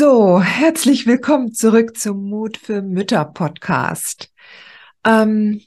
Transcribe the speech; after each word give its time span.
So, 0.00 0.40
herzlich 0.40 1.08
willkommen 1.08 1.52
zurück 1.52 1.96
zum 1.96 2.28
Mut 2.28 2.56
für 2.56 2.82
Mütter 2.82 3.24
Podcast. 3.24 4.32
Ähm, 5.04 5.60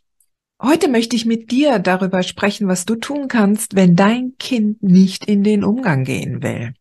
heute 0.62 0.88
möchte 0.88 1.17
ich 1.17 1.26
mit 1.26 1.52
dir 1.52 1.80
darüber 1.80 2.23
sprechen, 2.23 2.70
was 2.70 2.85
du 2.85 2.95
tun 2.95 3.27
kannst, 3.27 3.76
wenn 3.76 3.98
dein 3.98 4.38
Kind 4.40 4.81
nicht 4.81 5.26
in 5.26 5.44
den 5.44 5.66
Umgang 5.66 6.05
gehen 6.05 6.41
will. 6.41 6.73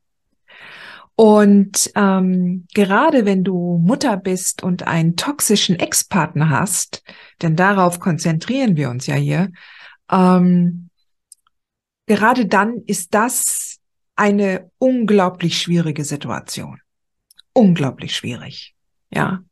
Und 1.17 1.91
ähm, 1.97 2.69
gerade 2.73 3.25
wenn 3.25 3.43
du 3.43 3.79
Mutter 3.83 4.17
bist 4.17 4.63
und 4.63 4.87
einen 4.87 5.17
toxischen 5.17 5.77
Ex-Partner 5.77 6.51
hast, 6.51 7.03
denn 7.43 7.57
darauf 7.57 7.99
konzentrieren 7.99 8.77
wir 8.77 8.91
uns 8.91 9.09
ja 9.09 9.17
hier, 9.17 9.51
ähm, 10.09 10.89
gerade 12.07 12.47
dann 12.47 12.77
ist 12.87 13.13
das 13.13 13.81
eine 14.15 14.71
unglaublich 14.79 15.59
schwierige 15.59 16.05
Situation 16.05 16.79
unglaublich 17.61 18.17
schwierig. 18.17 18.75
Ja. 19.11 19.43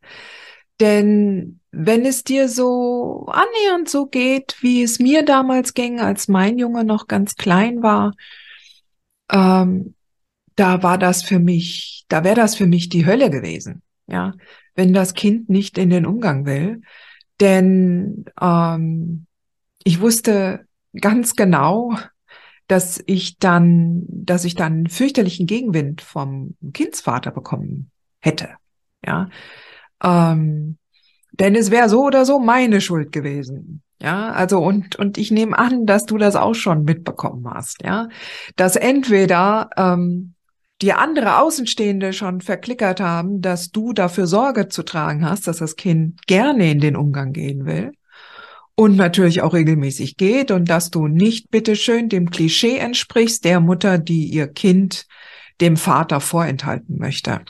Denn 0.81 1.61
wenn 1.71 2.07
es 2.07 2.25
dir 2.25 2.49
so 2.49 3.27
annähernd 3.27 3.89
so 3.89 4.07
geht, 4.07 4.57
wie 4.61 4.83
es 4.83 4.99
mir 4.99 5.25
damals 5.25 5.75
ging, 5.75 6.01
als 6.01 6.29
mein 6.29 6.59
Junge 6.59 6.85
noch 6.85 7.07
ganz 7.07 7.37
klein 7.37 7.83
war, 7.83 8.15
ähm, 9.31 9.95
da 10.57 10.83
war 10.83 10.99
das 10.99 11.23
für 11.23 11.39
mich, 11.39 12.05
da 12.09 12.25
wäre 12.25 12.37
das 12.37 12.57
für 12.57 12.67
mich 12.67 12.89
die 12.89 13.07
Hölle 13.07 13.31
gewesen. 13.31 13.83
Ja, 14.07 14.35
wenn 14.75 14.95
das 14.95 15.15
Kind 15.15 15.51
nicht 15.51 15.77
in 15.77 15.91
den 15.91 16.07
Umgang 16.07 16.47
will. 16.47 16.81
Denn 17.41 18.25
ähm, 18.41 19.27
ich 19.85 20.01
wusste 20.01 20.67
ganz 20.99 21.37
genau, 21.37 21.97
dass 22.69 23.03
ich 23.07 23.39
dann, 23.39 24.05
dass 24.09 24.45
ich 24.45 24.55
dann 24.55 24.87
fürchterlichen 24.87 25.47
Gegenwind 25.47 26.01
vom 26.01 26.57
Kindsvater 26.73 27.31
bekommen 27.31 27.91
hätte. 28.21 28.51
Ja, 29.05 29.29
ähm, 30.03 30.79
denn 31.33 31.55
es 31.55 31.71
wäre 31.71 31.89
so 31.89 32.05
oder 32.05 32.25
so 32.25 32.39
meine 32.39 32.81
Schuld 32.81 33.13
gewesen. 33.13 33.83
Ja, 34.01 34.31
also 34.31 34.59
und 34.59 34.97
und 34.97 35.19
ich 35.19 35.31
nehme 35.31 35.59
an, 35.59 35.87
dass 35.87 36.07
du 36.07 36.19
das 36.19 36.37
auch 36.37 36.55
schon 36.55 36.85
mitbekommen 36.85 37.49
hast. 37.53 37.83
Ja, 37.83 38.09
dass 38.57 38.77
entweder 38.77 39.71
ähm, 39.77 40.35
die 40.83 40.93
andere 40.93 41.39
Außenstehende 41.39 42.13
schon 42.13 42.41
verklickert 42.41 43.01
haben, 43.01 43.41
dass 43.41 43.71
du 43.71 43.93
dafür 43.93 44.27
Sorge 44.27 44.69
zu 44.69 44.85
tragen 44.85 45.29
hast, 45.29 45.49
dass 45.49 45.59
das 45.59 45.75
Kind 45.75 46.27
gerne 46.27 46.71
in 46.71 46.79
den 46.81 46.97
Umgang 46.97 47.33
gehen 47.33 47.67
will 47.67 47.93
und 48.77 48.95
natürlich 48.95 49.43
auch 49.43 49.55
regelmäßig 49.55 50.17
geht 50.17 50.53
und 50.53 50.71
dass 50.71 50.91
du 50.91 51.09
nicht 51.09 51.51
bitteschön 51.51 52.09
dem 52.09 52.31
Klischee 52.31 52.77
entsprichst 52.77 53.45
der 53.45 53.59
Mutter, 53.59 53.99
die 53.99 54.27
ihr 54.27 54.47
Kind 54.47 55.07
dem 55.61 55.77
Vater 55.77 56.21
vorenthalten 56.21 56.97
möchte. 56.97 57.41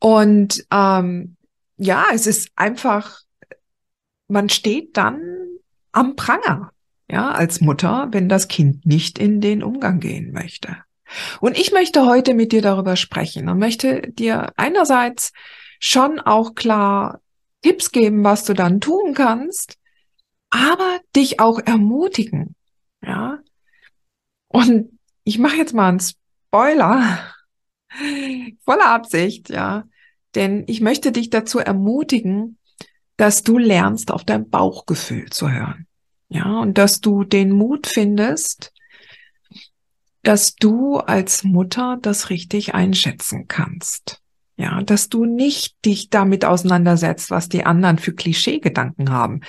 Und 0.00 0.66
ähm, 0.72 1.36
ja, 1.76 2.06
es 2.12 2.26
ist 2.26 2.50
einfach, 2.56 3.20
man 4.28 4.48
steht 4.48 4.96
dann 4.96 5.20
am 5.92 6.16
Pranger, 6.16 6.72
ja, 7.08 7.30
als 7.30 7.60
Mutter, 7.60 8.08
wenn 8.10 8.28
das 8.28 8.48
Kind 8.48 8.86
nicht 8.86 9.18
in 9.18 9.40
den 9.40 9.62
Umgang 9.62 10.00
gehen 10.00 10.32
möchte. 10.32 10.76
Und 11.40 11.58
ich 11.58 11.72
möchte 11.72 12.06
heute 12.06 12.34
mit 12.34 12.52
dir 12.52 12.62
darüber 12.62 12.96
sprechen 12.96 13.48
und 13.48 13.58
möchte 13.58 14.02
dir 14.12 14.52
einerseits 14.56 15.32
schon 15.80 16.20
auch 16.20 16.54
klar 16.54 17.20
Tipps 17.62 17.90
geben, 17.90 18.24
was 18.24 18.44
du 18.44 18.54
dann 18.54 18.80
tun 18.80 19.14
kannst, 19.14 19.76
aber 20.50 21.00
dich 21.14 21.40
auch 21.40 21.58
ermutigen, 21.58 22.54
ja. 23.02 23.38
Und 24.48 24.98
ich 25.24 25.38
mache 25.38 25.56
jetzt 25.56 25.74
mal 25.74 25.88
einen 25.88 26.00
Spoiler 26.00 27.18
voller 28.64 28.88
Absicht, 28.88 29.50
ja, 29.50 29.84
denn 30.34 30.64
ich 30.66 30.80
möchte 30.80 31.12
dich 31.12 31.30
dazu 31.30 31.58
ermutigen, 31.58 32.58
dass 33.16 33.42
du 33.42 33.58
lernst, 33.58 34.10
auf 34.10 34.24
dein 34.24 34.48
Bauchgefühl 34.48 35.30
zu 35.30 35.50
hören, 35.50 35.86
ja, 36.28 36.60
und 36.60 36.78
dass 36.78 37.00
du 37.00 37.24
den 37.24 37.52
Mut 37.52 37.86
findest, 37.86 38.72
dass 40.22 40.54
du 40.54 40.98
als 40.98 41.44
Mutter 41.44 41.98
das 42.00 42.30
richtig 42.30 42.74
einschätzen 42.74 43.48
kannst. 43.48 44.20
Ja, 44.56 44.82
dass 44.82 45.08
du 45.08 45.24
nicht 45.24 45.82
dich 45.86 46.10
damit 46.10 46.44
auseinandersetzt, 46.44 47.30
was 47.30 47.48
die 47.48 47.64
anderen 47.64 47.96
für 47.96 48.12
Klischeegedanken 48.12 49.10
haben, 49.10 49.40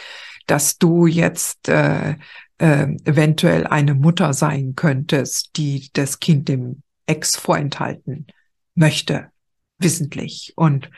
dass 0.47 0.78
du 0.78 1.06
jetzt 1.06 1.68
äh, 1.68 2.16
äh, 2.59 2.88
eventuell 3.03 3.68
eine 3.68 3.94
Mutter 3.94 4.34
sein 4.34 4.74
könntest, 4.75 5.57
die 5.57 5.90
das 5.91 6.22
Kind 6.22 6.47
dem 6.47 6.81
Ex 7.06 7.35
vorenthalten 7.35 8.28
möchte, 8.75 9.31
wissentlich 9.78 10.53
und 10.56 10.89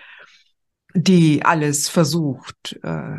die 0.93 1.43
alles 1.43 1.89
versucht, 1.89 2.79
äh, 2.83 3.17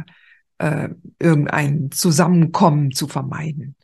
äh, 0.58 0.88
irgendein 1.18 1.90
Zusammenkommen 1.90 2.92
zu 2.92 3.08
vermeiden. 3.08 3.76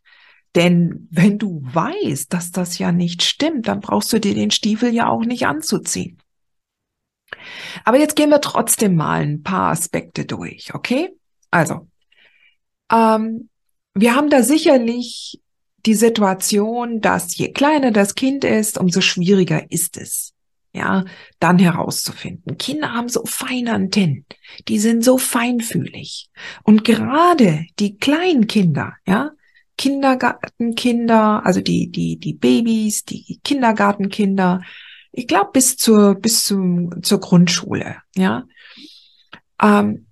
Denn 0.55 1.09
wenn 1.11 1.39
du 1.39 1.61
weißt, 1.63 2.33
dass 2.33 2.51
das 2.51 2.79
ja 2.79 2.93
nicht 2.93 3.23
stimmt, 3.23 3.69
dann 3.69 3.81
brauchst 3.81 4.13
du 4.13 4.21
dir 4.21 4.35
den 4.35 4.51
Stiefel 4.51 4.93
ja 4.93 5.09
auch 5.09 5.25
nicht 5.25 5.47
anzuziehen. 5.47 6.19
Aber 7.85 7.99
jetzt 7.99 8.17
gehen 8.17 8.31
wir 8.31 8.41
trotzdem 8.41 8.97
mal 8.97 9.23
ein 9.23 9.43
paar 9.43 9.71
Aspekte 9.71 10.25
durch, 10.25 10.75
okay? 10.75 11.11
Also, 11.51 11.89
ähm, 12.93 13.49
wir 13.95 14.17
haben 14.17 14.31
da 14.31 14.43
sicherlich 14.43 15.41
die 15.87 15.95
Situation, 15.95 17.01
dass 17.01 17.37
je 17.37 17.53
kleiner 17.53 17.91
das 17.91 18.15
Kind 18.15 18.45
ist, 18.45 18.79
umso 18.79 19.01
schwieriger 19.01 19.71
ist 19.71 19.97
es, 19.97 20.33
ja, 20.73 21.05
dann 21.39 21.59
herauszufinden. 21.59 22.59
Kinder 22.59 22.93
haben 22.93 23.09
so 23.09 23.25
feine 23.25 23.73
Antennen, 23.73 24.27
die 24.69 24.79
sind 24.79 25.05
so 25.05 25.19
feinfühlig. 25.19 26.31
Und 26.63 26.85
gerade 26.85 27.67
die 27.79 27.97
kleinen 27.97 28.47
Kinder, 28.47 28.95
ja, 29.07 29.31
Kindergartenkinder, 29.77 31.45
also 31.45 31.63
die, 31.63 31.91
die, 31.91 32.19
die 32.19 32.35
Babys, 32.35 33.05
die 33.05 33.41
Kindergartenkinder, 33.43 34.61
ich 35.13 35.27
glaube 35.27 35.51
bis 35.53 35.77
zur 35.77 36.17
bis 36.17 36.45
zum 36.45 37.03
zur 37.03 37.21
Grundschule, 37.21 37.97
ja. 38.15 38.45
Ähm, 39.61 40.07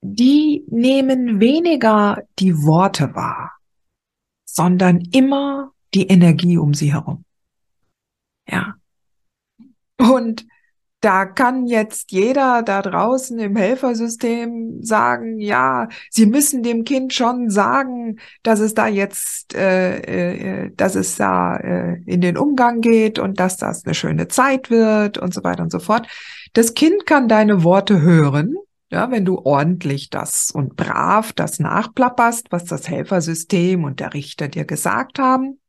die 0.00 0.64
nehmen 0.68 1.40
weniger 1.40 2.22
die 2.38 2.56
Worte 2.56 3.14
wahr, 3.14 3.52
sondern 4.52 5.00
immer 5.12 5.72
die 5.94 6.06
Energie 6.06 6.58
um 6.58 6.74
sie 6.74 6.92
herum. 6.92 7.24
Ja. 8.48 8.74
Und 9.98 10.46
da 11.00 11.24
kann 11.24 11.66
jetzt 11.66 12.12
jeder 12.12 12.62
da 12.62 12.80
draußen 12.80 13.36
im 13.40 13.56
Helfersystem 13.56 14.84
sagen, 14.84 15.40
ja, 15.40 15.88
Sie 16.10 16.26
müssen 16.26 16.62
dem 16.62 16.84
Kind 16.84 17.12
schon 17.12 17.50
sagen, 17.50 18.18
dass 18.44 18.60
es 18.60 18.74
da 18.74 18.86
jetzt, 18.86 19.54
äh, 19.54 20.66
äh, 20.66 20.70
dass 20.76 20.94
es 20.94 21.16
da 21.16 21.56
äh, 21.56 22.00
in 22.06 22.20
den 22.20 22.36
Umgang 22.36 22.80
geht 22.80 23.18
und 23.18 23.40
dass 23.40 23.56
das 23.56 23.84
eine 23.84 23.94
schöne 23.94 24.28
Zeit 24.28 24.70
wird 24.70 25.18
und 25.18 25.34
so 25.34 25.42
weiter 25.42 25.64
und 25.64 25.72
so 25.72 25.80
fort. 25.80 26.06
Das 26.52 26.74
Kind 26.74 27.04
kann 27.04 27.26
deine 27.26 27.64
Worte 27.64 28.00
hören, 28.00 28.54
ja, 28.92 29.10
wenn 29.10 29.24
du 29.24 29.38
ordentlich 29.38 30.10
das 30.10 30.50
und 30.50 30.76
brav 30.76 31.32
das 31.32 31.58
nachplapperst, 31.58 32.52
was 32.52 32.66
das 32.66 32.88
Helfersystem 32.88 33.84
und 33.84 34.00
der 34.00 34.12
Richter 34.12 34.48
dir 34.48 34.66
gesagt 34.66 35.18
haben. 35.18 35.60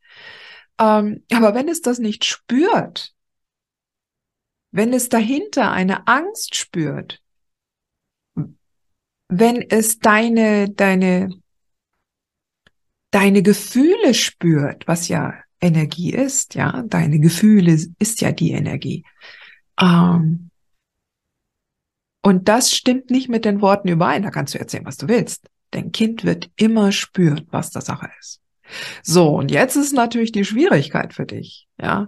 Ähm, 0.78 1.24
aber 1.32 1.56
wenn 1.56 1.70
es 1.70 1.82
das 1.82 2.00
nicht 2.00 2.26
spürt, 2.26 3.14
wenn 4.72 4.92
es 4.92 5.08
dahinter 5.08 5.72
eine 5.72 6.06
Angst 6.08 6.56
spürt, 6.56 7.22
wenn 9.30 9.62
es 9.62 10.00
deine, 10.00 10.70
deine, 10.70 11.30
deine 13.12 13.42
Gefühle 13.42 14.14
spürt, 14.14 14.86
was 14.86 15.08
ja 15.08 15.34
Energie 15.62 16.12
ist, 16.12 16.56
ja, 16.56 16.84
deine 16.88 17.20
Gefühle 17.20 17.80
ist 18.00 18.20
ja 18.20 18.34
die 18.34 18.52
Energie. 18.52 19.06
Ähm, 19.80 20.50
Und 22.24 22.48
das 22.48 22.74
stimmt 22.74 23.12
nicht 23.12 23.30
mit 23.30 23.46
den 23.46 23.62
Worten 23.62 23.90
überein. 23.90 24.24
Da 24.24 24.32
kannst 24.32 24.54
du 24.56 24.60
erzählen, 24.60 24.86
was 24.86 24.98
du 24.98 25.08
willst. 25.08 25.46
Dein 25.72 25.92
Kind 25.92 26.24
wird 26.24 26.50
immer 26.56 26.92
spüren, 26.92 27.48
was 27.52 27.70
der 27.70 27.82
Sache 27.82 28.10
ist. 28.20 28.40
So, 29.04 29.36
und 29.36 29.52
jetzt 29.52 29.76
ist 29.76 29.94
natürlich 29.94 30.32
die 30.32 30.46
Schwierigkeit 30.46 31.14
für 31.14 31.26
dich, 31.26 31.68
ja. 31.80 32.08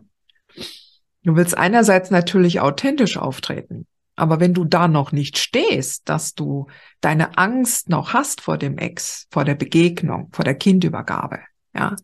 Du 1.23 1.35
willst 1.35 1.57
einerseits 1.57 2.11
natürlich 2.11 2.59
authentisch 2.59 3.17
auftreten, 3.17 3.87
aber 4.15 4.39
wenn 4.39 4.53
du 4.53 4.63
da 4.63 4.87
noch 4.87 5.11
nicht 5.11 5.37
stehst, 5.37 6.07
dass 6.07 6.35
du 6.35 6.67
deine 7.01 7.37
Angst 7.37 7.89
noch 7.89 8.13
hast 8.13 8.41
vor 8.41 8.57
dem 8.57 8.77
Ex, 8.77 9.27
vor 9.31 9.43
der 9.43 9.55
Begegnung, 9.55 10.29
vor 10.31 10.45
der 10.45 10.55
Kindübergabe, 10.55 11.39
ja, 11.73 11.95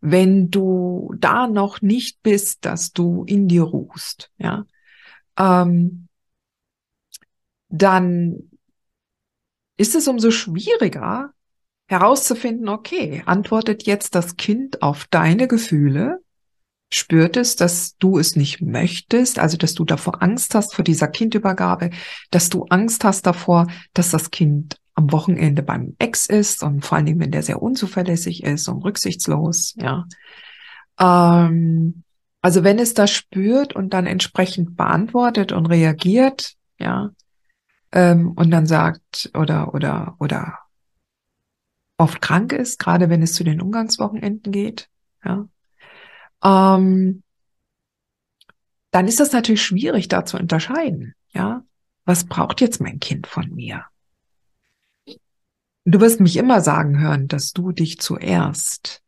wenn 0.00 0.50
du 0.50 1.14
da 1.18 1.46
noch 1.46 1.80
nicht 1.80 2.22
bist, 2.22 2.64
dass 2.64 2.92
du 2.92 3.24
in 3.24 3.48
dir 3.48 3.62
ruhst, 3.62 4.30
ja, 4.36 4.64
ähm, 5.38 6.08
dann 7.72 8.50
ist 9.76 9.94
es 9.94 10.06
umso 10.06 10.30
schwieriger 10.30 11.32
herauszufinden, 11.88 12.68
okay, 12.68 13.22
antwortet 13.26 13.84
jetzt 13.84 14.14
das 14.14 14.36
Kind 14.36 14.82
auf 14.82 15.06
deine 15.10 15.48
Gefühle 15.48 16.20
spürt 16.94 17.36
es, 17.36 17.56
dass 17.56 17.96
du 17.96 18.18
es 18.18 18.36
nicht 18.36 18.60
möchtest, 18.60 19.38
also 19.38 19.56
dass 19.56 19.74
du 19.74 19.84
davor 19.84 20.22
Angst 20.22 20.54
hast 20.54 20.74
vor 20.74 20.84
dieser 20.84 21.08
Kindübergabe, 21.08 21.90
dass 22.30 22.50
du 22.50 22.66
Angst 22.68 23.04
hast 23.04 23.26
davor, 23.26 23.66
dass 23.94 24.10
das 24.10 24.30
Kind 24.30 24.76
am 24.94 25.10
Wochenende 25.10 25.62
beim 25.62 25.96
Ex 25.98 26.26
ist 26.26 26.62
und 26.62 26.84
vor 26.84 26.96
allen 26.96 27.06
Dingen, 27.06 27.20
wenn 27.20 27.30
der 27.30 27.42
sehr 27.42 27.62
unzuverlässig 27.62 28.42
ist 28.42 28.68
und 28.68 28.84
rücksichtslos, 28.84 29.74
ja. 29.76 30.04
Ähm, 31.00 32.02
also 32.42 32.62
wenn 32.62 32.78
es 32.78 32.92
das 32.92 33.10
spürt 33.10 33.74
und 33.74 33.94
dann 33.94 34.06
entsprechend 34.06 34.76
beantwortet 34.76 35.52
und 35.52 35.66
reagiert, 35.66 36.54
ja, 36.78 37.10
ähm, 37.92 38.32
und 38.32 38.50
dann 38.50 38.66
sagt 38.66 39.30
oder 39.34 39.74
oder 39.74 40.16
oder 40.18 40.58
oft 41.98 42.20
krank 42.20 42.52
ist, 42.52 42.78
gerade 42.78 43.10
wenn 43.10 43.22
es 43.22 43.34
zu 43.34 43.44
den 43.44 43.60
Umgangswochenenden 43.60 44.52
geht, 44.52 44.88
ja, 45.24 45.46
ähm, 46.44 47.22
dann 48.90 49.08
ist 49.08 49.20
das 49.20 49.32
natürlich 49.32 49.62
schwierig, 49.62 50.08
da 50.08 50.24
zu 50.24 50.36
unterscheiden. 50.36 51.14
Ja, 51.32 51.64
was 52.04 52.24
braucht 52.24 52.60
jetzt 52.60 52.80
mein 52.80 53.00
Kind 53.00 53.26
von 53.26 53.50
mir? 53.54 53.84
Du 55.84 56.00
wirst 56.00 56.20
mich 56.20 56.36
immer 56.36 56.60
sagen 56.60 57.00
hören, 57.00 57.26
dass 57.26 57.52
du 57.52 57.72
dich 57.72 57.98
zuerst, 57.98 59.02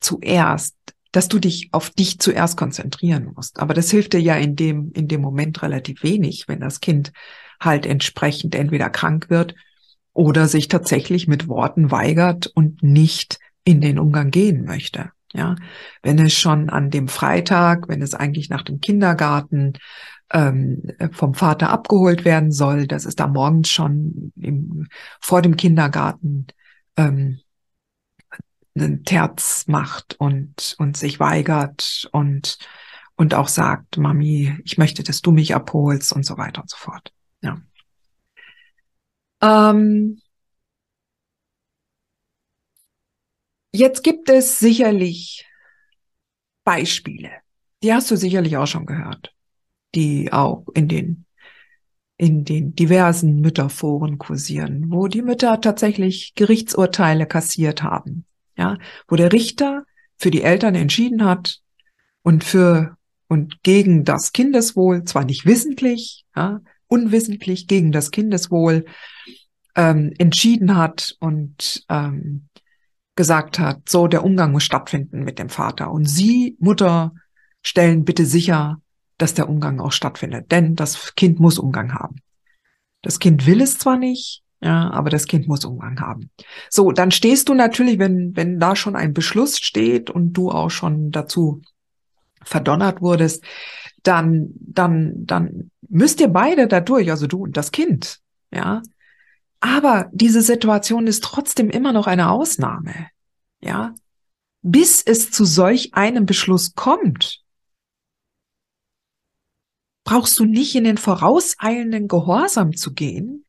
zuerst, 0.00 0.74
dass 1.12 1.28
du 1.28 1.38
dich 1.38 1.68
auf 1.72 1.90
dich 1.90 2.18
zuerst 2.18 2.56
konzentrieren 2.56 3.32
musst. 3.34 3.58
Aber 3.58 3.74
das 3.74 3.90
hilft 3.90 4.12
dir 4.12 4.20
ja 4.20 4.36
in 4.36 4.56
dem, 4.56 4.92
in 4.92 5.08
dem 5.08 5.20
Moment 5.20 5.62
relativ 5.62 6.02
wenig, 6.02 6.46
wenn 6.48 6.60
das 6.60 6.80
Kind 6.80 7.12
halt 7.60 7.86
entsprechend 7.86 8.54
entweder 8.54 8.90
krank 8.90 9.30
wird 9.30 9.54
oder 10.12 10.48
sich 10.48 10.68
tatsächlich 10.68 11.28
mit 11.28 11.48
Worten 11.48 11.90
weigert 11.90 12.46
und 12.46 12.82
nicht 12.82 13.38
in 13.64 13.80
den 13.80 13.98
Umgang 13.98 14.30
gehen 14.30 14.64
möchte. 14.64 15.10
Ja, 15.34 15.56
wenn 16.02 16.18
es 16.18 16.32
schon 16.32 16.70
an 16.70 16.90
dem 16.90 17.06
Freitag, 17.06 17.88
wenn 17.88 18.00
es 18.00 18.14
eigentlich 18.14 18.48
nach 18.48 18.62
dem 18.62 18.80
Kindergarten 18.80 19.74
ähm, 20.32 20.82
vom 21.12 21.34
Vater 21.34 21.70
abgeholt 21.70 22.24
werden 22.24 22.50
soll, 22.50 22.86
dass 22.86 23.04
es 23.04 23.14
da 23.14 23.26
morgens 23.26 23.68
schon 23.68 24.32
im, 24.36 24.88
vor 25.20 25.42
dem 25.42 25.56
Kindergarten 25.56 26.46
ähm, 26.96 27.40
einen 28.74 29.04
Terz 29.04 29.64
macht 29.66 30.16
und, 30.18 30.74
und 30.78 30.96
sich 30.96 31.20
weigert 31.20 32.08
und, 32.12 32.58
und 33.16 33.34
auch 33.34 33.48
sagt, 33.48 33.98
Mami, 33.98 34.56
ich 34.64 34.78
möchte, 34.78 35.02
dass 35.02 35.20
du 35.20 35.32
mich 35.32 35.54
abholst 35.54 36.12
und 36.12 36.24
so 36.24 36.38
weiter 36.38 36.62
und 36.62 36.70
so 36.70 36.76
fort. 36.76 37.12
Ja. 37.42 37.62
Ähm, 39.40 40.20
Jetzt 43.72 44.02
gibt 44.02 44.30
es 44.30 44.58
sicherlich 44.58 45.46
Beispiele. 46.64 47.30
Die 47.82 47.92
hast 47.92 48.10
du 48.10 48.16
sicherlich 48.16 48.56
auch 48.56 48.66
schon 48.66 48.86
gehört, 48.86 49.34
die 49.94 50.32
auch 50.32 50.66
in 50.74 50.88
den 50.88 51.24
in 52.20 52.44
den 52.44 52.74
diversen 52.74 53.40
Mütterforen 53.40 54.18
kursieren, 54.18 54.86
wo 54.88 55.06
die 55.06 55.22
Mütter 55.22 55.60
tatsächlich 55.60 56.34
Gerichtsurteile 56.34 57.26
kassiert 57.26 57.84
haben, 57.84 58.24
ja, 58.56 58.78
wo 59.06 59.14
der 59.14 59.32
Richter 59.32 59.84
für 60.16 60.32
die 60.32 60.42
Eltern 60.42 60.74
entschieden 60.74 61.24
hat 61.24 61.60
und 62.22 62.42
für 62.42 62.96
und 63.28 63.62
gegen 63.62 64.04
das 64.04 64.32
Kindeswohl, 64.32 65.04
zwar 65.04 65.24
nicht 65.24 65.46
wissentlich, 65.46 66.24
ja, 66.34 66.60
unwissentlich 66.88 67.68
gegen 67.68 67.92
das 67.92 68.10
Kindeswohl 68.10 68.84
ähm, 69.76 70.12
entschieden 70.18 70.76
hat 70.76 71.16
und 71.20 71.84
ähm, 71.88 72.48
gesagt 73.14 73.58
hat, 73.58 73.88
so 73.88 74.06
der 74.08 74.24
Umgang 74.24 74.52
muss 74.52 74.64
stattfinden 74.64 75.24
mit 75.24 75.38
dem 75.38 75.48
Vater. 75.48 75.90
Und 75.90 76.06
Sie, 76.06 76.56
Mutter, 76.58 77.12
stellen 77.62 78.04
bitte 78.04 78.24
sicher, 78.24 78.80
dass 79.18 79.34
der 79.34 79.48
Umgang 79.48 79.80
auch 79.80 79.92
stattfindet. 79.92 80.50
Denn 80.50 80.76
das 80.76 81.14
Kind 81.14 81.40
muss 81.40 81.58
Umgang 81.58 81.94
haben. 81.94 82.16
Das 83.02 83.18
Kind 83.18 83.46
will 83.46 83.60
es 83.60 83.78
zwar 83.78 83.96
nicht, 83.96 84.42
ja, 84.60 84.90
aber 84.90 85.10
das 85.10 85.26
Kind 85.26 85.46
muss 85.46 85.64
Umgang 85.64 86.00
haben. 86.00 86.30
So, 86.70 86.92
dann 86.92 87.10
stehst 87.10 87.48
du 87.48 87.54
natürlich, 87.54 87.98
wenn, 87.98 88.36
wenn 88.36 88.58
da 88.58 88.74
schon 88.74 88.96
ein 88.96 89.12
Beschluss 89.12 89.58
steht 89.58 90.10
und 90.10 90.32
du 90.32 90.50
auch 90.50 90.70
schon 90.70 91.10
dazu 91.10 91.62
verdonnert 92.42 93.00
wurdest, 93.00 93.44
dann, 94.02 94.50
dann, 94.58 95.26
dann 95.26 95.70
müsst 95.88 96.20
ihr 96.20 96.28
beide 96.28 96.66
dadurch, 96.68 97.10
also 97.10 97.26
du 97.26 97.44
und 97.44 97.56
das 97.56 97.70
Kind, 97.70 98.20
ja, 98.52 98.82
aber 99.60 100.08
diese 100.12 100.42
Situation 100.42 101.06
ist 101.06 101.24
trotzdem 101.24 101.70
immer 101.70 101.92
noch 101.92 102.06
eine 102.06 102.30
Ausnahme. 102.30 103.08
Ja. 103.60 103.94
Bis 104.62 105.02
es 105.02 105.30
zu 105.30 105.44
solch 105.44 105.94
einem 105.94 106.26
Beschluss 106.26 106.74
kommt, 106.74 107.42
brauchst 110.04 110.38
du 110.38 110.44
nicht 110.44 110.74
in 110.74 110.84
den 110.84 110.96
vorauseilenden 110.96 112.08
Gehorsam 112.08 112.76
zu 112.76 112.94
gehen, 112.94 113.44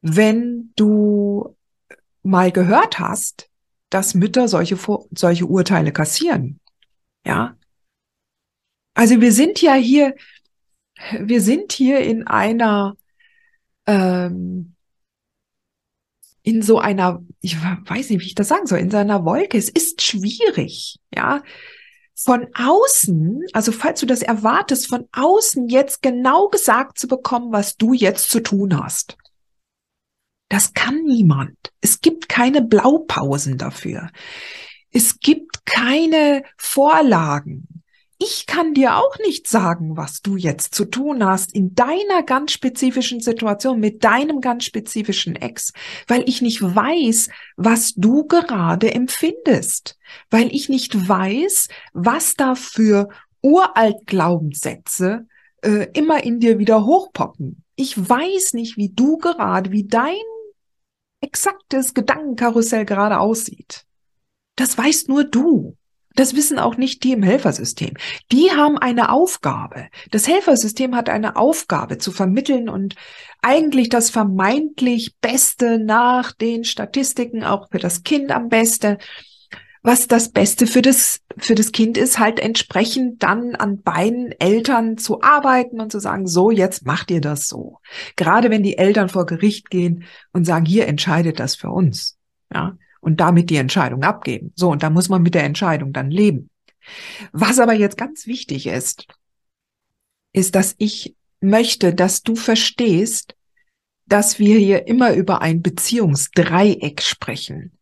wenn 0.00 0.72
du 0.76 1.56
mal 2.22 2.50
gehört 2.50 2.98
hast, 2.98 3.48
dass 3.90 4.14
Mütter 4.14 4.48
solche, 4.48 4.78
solche 5.12 5.46
Urteile 5.46 5.92
kassieren. 5.92 6.60
Ja. 7.24 7.56
Also 8.94 9.20
wir 9.20 9.32
sind 9.32 9.60
ja 9.60 9.74
hier, 9.74 10.14
wir 11.18 11.40
sind 11.40 11.72
hier 11.72 12.00
in 12.00 12.26
einer 12.26 12.96
ähm, 13.86 14.74
in 16.42 16.60
so 16.60 16.78
einer, 16.78 17.24
ich 17.40 17.56
weiß 17.60 18.10
nicht, 18.10 18.20
wie 18.20 18.26
ich 18.26 18.34
das 18.34 18.48
sagen 18.48 18.66
soll, 18.66 18.78
in 18.78 18.90
seiner 18.90 19.24
Wolke. 19.24 19.56
Es 19.56 19.70
ist 19.70 20.02
schwierig, 20.02 20.98
ja. 21.12 21.42
Von 22.14 22.46
außen, 22.54 23.44
also 23.54 23.72
falls 23.72 24.00
du 24.00 24.06
das 24.06 24.22
erwartest, 24.22 24.86
von 24.86 25.08
außen 25.12 25.68
jetzt 25.68 26.02
genau 26.02 26.48
gesagt 26.48 26.98
zu 26.98 27.08
bekommen, 27.08 27.50
was 27.50 27.76
du 27.76 27.92
jetzt 27.92 28.30
zu 28.30 28.40
tun 28.40 28.78
hast. 28.78 29.16
Das 30.50 30.74
kann 30.74 31.02
niemand. 31.02 31.56
Es 31.80 32.02
gibt 32.02 32.28
keine 32.28 32.62
Blaupausen 32.62 33.56
dafür. 33.56 34.10
Es 34.90 35.18
gibt 35.18 35.64
keine 35.64 36.44
Vorlagen 36.58 37.73
ich 38.18 38.46
kann 38.46 38.74
dir 38.74 38.96
auch 38.96 39.18
nicht 39.18 39.48
sagen, 39.48 39.96
was 39.96 40.22
du 40.22 40.36
jetzt 40.36 40.74
zu 40.74 40.84
tun 40.84 41.24
hast 41.24 41.54
in 41.54 41.74
deiner 41.74 42.22
ganz 42.24 42.52
spezifischen 42.52 43.20
Situation 43.20 43.80
mit 43.80 44.04
deinem 44.04 44.40
ganz 44.40 44.64
spezifischen 44.64 45.36
Ex, 45.36 45.72
weil 46.06 46.28
ich 46.28 46.40
nicht 46.40 46.62
weiß, 46.62 47.28
was 47.56 47.94
du 47.94 48.26
gerade 48.26 48.94
empfindest, 48.94 49.98
weil 50.30 50.54
ich 50.54 50.68
nicht 50.68 51.08
weiß, 51.08 51.68
was 51.92 52.34
da 52.34 52.54
für 52.54 53.08
uralt 53.42 54.06
Glaubenssätze 54.06 55.26
äh, 55.62 55.88
immer 55.92 56.22
in 56.24 56.40
dir 56.40 56.58
wieder 56.58 56.84
hochpoppen. 56.84 57.64
Ich 57.76 57.96
weiß 57.96 58.54
nicht, 58.54 58.76
wie 58.76 58.90
du 58.90 59.18
gerade, 59.18 59.72
wie 59.72 59.86
dein 59.86 60.14
exaktes 61.20 61.94
Gedankenkarussell 61.94 62.84
gerade 62.84 63.18
aussieht. 63.18 63.84
Das 64.56 64.78
weißt 64.78 65.08
nur 65.08 65.24
du. 65.24 65.76
Das 66.14 66.36
wissen 66.36 66.58
auch 66.58 66.76
nicht 66.76 67.02
die 67.02 67.12
im 67.12 67.22
Helfersystem. 67.22 67.94
Die 68.30 68.50
haben 68.52 68.78
eine 68.78 69.10
Aufgabe. 69.10 69.88
Das 70.10 70.28
Helfersystem 70.28 70.94
hat 70.94 71.08
eine 71.08 71.36
Aufgabe 71.36 71.98
zu 71.98 72.12
vermitteln 72.12 72.68
und 72.68 72.94
eigentlich 73.42 73.88
das 73.88 74.10
vermeintlich 74.10 75.16
Beste 75.20 75.78
nach 75.78 76.32
den 76.32 76.64
Statistiken, 76.64 77.42
auch 77.42 77.68
für 77.70 77.78
das 77.78 78.04
Kind 78.04 78.30
am 78.30 78.48
Beste. 78.48 78.98
Was 79.82 80.08
das 80.08 80.30
Beste 80.30 80.66
für 80.66 80.80
das, 80.80 81.20
für 81.36 81.54
das 81.54 81.70
Kind 81.70 81.98
ist, 81.98 82.18
halt 82.18 82.40
entsprechend 82.40 83.22
dann 83.22 83.54
an 83.54 83.82
beiden 83.82 84.32
Eltern 84.32 84.96
zu 84.96 85.20
arbeiten 85.20 85.78
und 85.78 85.92
zu 85.92 85.98
sagen, 85.98 86.26
so, 86.26 86.50
jetzt 86.50 86.86
macht 86.86 87.10
ihr 87.10 87.20
das 87.20 87.48
so. 87.48 87.80
Gerade 88.16 88.48
wenn 88.48 88.62
die 88.62 88.78
Eltern 88.78 89.10
vor 89.10 89.26
Gericht 89.26 89.68
gehen 89.68 90.04
und 90.32 90.46
sagen, 90.46 90.64
hier 90.64 90.86
entscheidet 90.86 91.38
das 91.38 91.54
für 91.54 91.68
uns. 91.68 92.16
Ja, 92.50 92.78
und 93.04 93.20
damit 93.20 93.50
die 93.50 93.56
Entscheidung 93.56 94.02
abgeben. 94.02 94.52
So, 94.56 94.70
und 94.70 94.82
da 94.82 94.90
muss 94.90 95.08
man 95.08 95.22
mit 95.22 95.34
der 95.34 95.44
Entscheidung 95.44 95.92
dann 95.92 96.10
leben. 96.10 96.50
Was 97.32 97.58
aber 97.58 97.74
jetzt 97.74 97.96
ganz 97.96 98.26
wichtig 98.26 98.66
ist, 98.66 99.06
ist, 100.32 100.54
dass 100.54 100.74
ich 100.78 101.14
möchte, 101.40 101.94
dass 101.94 102.22
du 102.22 102.34
verstehst, 102.34 103.34
dass 104.06 104.38
wir 104.38 104.58
hier 104.58 104.86
immer 104.86 105.14
über 105.14 105.40
ein 105.42 105.62
Beziehungsdreieck 105.62 107.02
sprechen. 107.02 107.72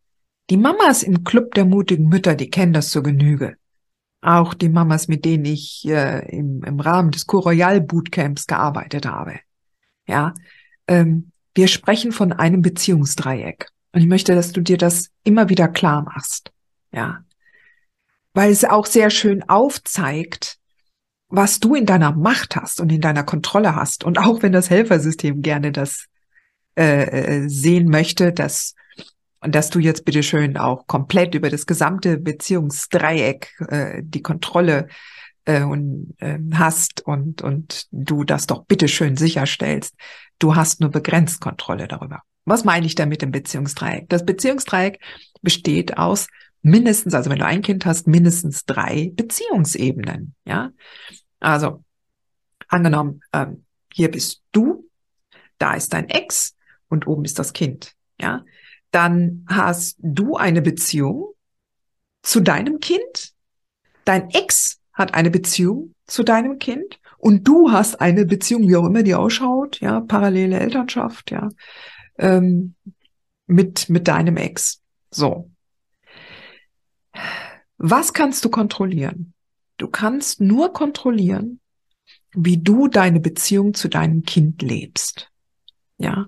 Die 0.50 0.56
Mamas 0.56 1.02
im 1.02 1.24
Club 1.24 1.54
der 1.54 1.64
mutigen 1.64 2.08
Mütter, 2.08 2.34
die 2.34 2.50
kennen 2.50 2.72
das 2.72 2.90
zur 2.90 3.02
Genüge. 3.02 3.56
Auch 4.20 4.54
die 4.54 4.68
Mamas, 4.68 5.08
mit 5.08 5.24
denen 5.24 5.44
ich 5.44 5.84
äh, 5.88 6.28
im, 6.30 6.62
im 6.62 6.78
Rahmen 6.78 7.10
des 7.10 7.26
Co 7.26 7.38
Royal 7.40 7.80
Bootcamps 7.80 8.46
gearbeitet 8.46 9.06
habe. 9.06 9.40
Ja, 10.06 10.34
ähm, 10.86 11.32
wir 11.54 11.68
sprechen 11.68 12.12
von 12.12 12.32
einem 12.32 12.62
Beziehungsdreieck. 12.62 13.68
Und 13.92 14.00
ich 14.00 14.06
möchte, 14.06 14.34
dass 14.34 14.52
du 14.52 14.60
dir 14.60 14.78
das 14.78 15.10
immer 15.24 15.48
wieder 15.48 15.68
klar 15.68 16.02
machst. 16.02 16.50
Ja, 16.92 17.24
weil 18.34 18.50
es 18.50 18.64
auch 18.64 18.86
sehr 18.86 19.10
schön 19.10 19.48
aufzeigt, 19.48 20.58
was 21.28 21.60
du 21.60 21.74
in 21.74 21.86
deiner 21.86 22.12
Macht 22.12 22.56
hast 22.56 22.80
und 22.80 22.90
in 22.90 23.00
deiner 23.00 23.24
Kontrolle 23.24 23.74
hast. 23.74 24.04
Und 24.04 24.18
auch 24.18 24.42
wenn 24.42 24.52
das 24.52 24.70
Helfersystem 24.70 25.42
gerne 25.42 25.72
das 25.72 26.06
äh, 26.76 27.44
äh 27.44 27.48
sehen 27.48 27.88
möchte, 27.88 28.32
dass 28.32 28.74
dass 29.42 29.70
du 29.70 29.80
jetzt 29.80 30.04
bitteschön 30.04 30.56
auch 30.56 30.86
komplett 30.86 31.34
über 31.34 31.50
das 31.50 31.66
gesamte 31.66 32.16
Beziehungsdreieck 32.16 33.52
äh, 33.68 34.00
die 34.02 34.22
Kontrolle 34.22 34.88
äh, 35.44 35.62
und, 35.62 36.14
äh, 36.18 36.38
hast 36.54 37.00
und, 37.04 37.42
und 37.42 37.86
du 37.90 38.24
das 38.24 38.46
doch 38.46 38.64
bitteschön 38.64 39.16
sicherstellst. 39.16 39.94
Du 40.38 40.54
hast 40.54 40.80
nur 40.80 40.90
begrenzt 40.90 41.40
Kontrolle 41.40 41.88
darüber. 41.88 42.22
Was 42.44 42.64
meine 42.64 42.86
ich 42.86 42.94
damit 42.94 43.22
im 43.22 43.30
Beziehungsdreieck? 43.30 44.08
Das 44.08 44.24
Beziehungsdreieck 44.24 45.00
besteht 45.42 45.96
aus 45.96 46.26
mindestens, 46.62 47.14
also 47.14 47.30
wenn 47.30 47.38
du 47.38 47.46
ein 47.46 47.62
Kind 47.62 47.86
hast, 47.86 48.06
mindestens 48.06 48.64
drei 48.64 49.12
Beziehungsebenen. 49.14 50.34
Ja, 50.44 50.70
also 51.40 51.84
angenommen, 52.68 53.20
ähm, 53.32 53.64
hier 53.92 54.10
bist 54.10 54.42
du, 54.52 54.88
da 55.58 55.74
ist 55.74 55.92
dein 55.92 56.08
Ex 56.08 56.56
und 56.88 57.06
oben 57.06 57.24
ist 57.24 57.38
das 57.38 57.52
Kind. 57.52 57.94
Ja, 58.20 58.44
dann 58.90 59.44
hast 59.48 59.96
du 59.98 60.36
eine 60.36 60.62
Beziehung 60.62 61.34
zu 62.22 62.40
deinem 62.40 62.80
Kind, 62.80 63.32
dein 64.04 64.30
Ex 64.30 64.80
hat 64.92 65.14
eine 65.14 65.30
Beziehung 65.30 65.94
zu 66.06 66.22
deinem 66.22 66.58
Kind 66.58 67.00
und 67.18 67.46
du 67.48 67.72
hast 67.72 68.00
eine 68.00 68.24
Beziehung, 68.24 68.68
wie 68.68 68.76
auch 68.76 68.86
immer 68.86 69.02
die 69.02 69.14
ausschaut, 69.14 69.80
ja, 69.80 70.00
parallele 70.00 70.58
Elternschaft, 70.58 71.30
ja, 71.30 71.48
ähm, 72.18 72.74
mit, 73.46 73.88
mit 73.88 74.08
deinem 74.08 74.36
Ex. 74.36 74.80
So. 75.10 75.50
Was 77.78 78.12
kannst 78.12 78.44
du 78.44 78.50
kontrollieren? 78.50 79.34
Du 79.76 79.88
kannst 79.88 80.40
nur 80.40 80.72
kontrollieren, 80.72 81.60
wie 82.32 82.58
du 82.58 82.88
deine 82.88 83.20
Beziehung 83.20 83.74
zu 83.74 83.88
deinem 83.88 84.22
Kind 84.22 84.62
lebst. 84.62 85.30
Ja. 85.98 86.26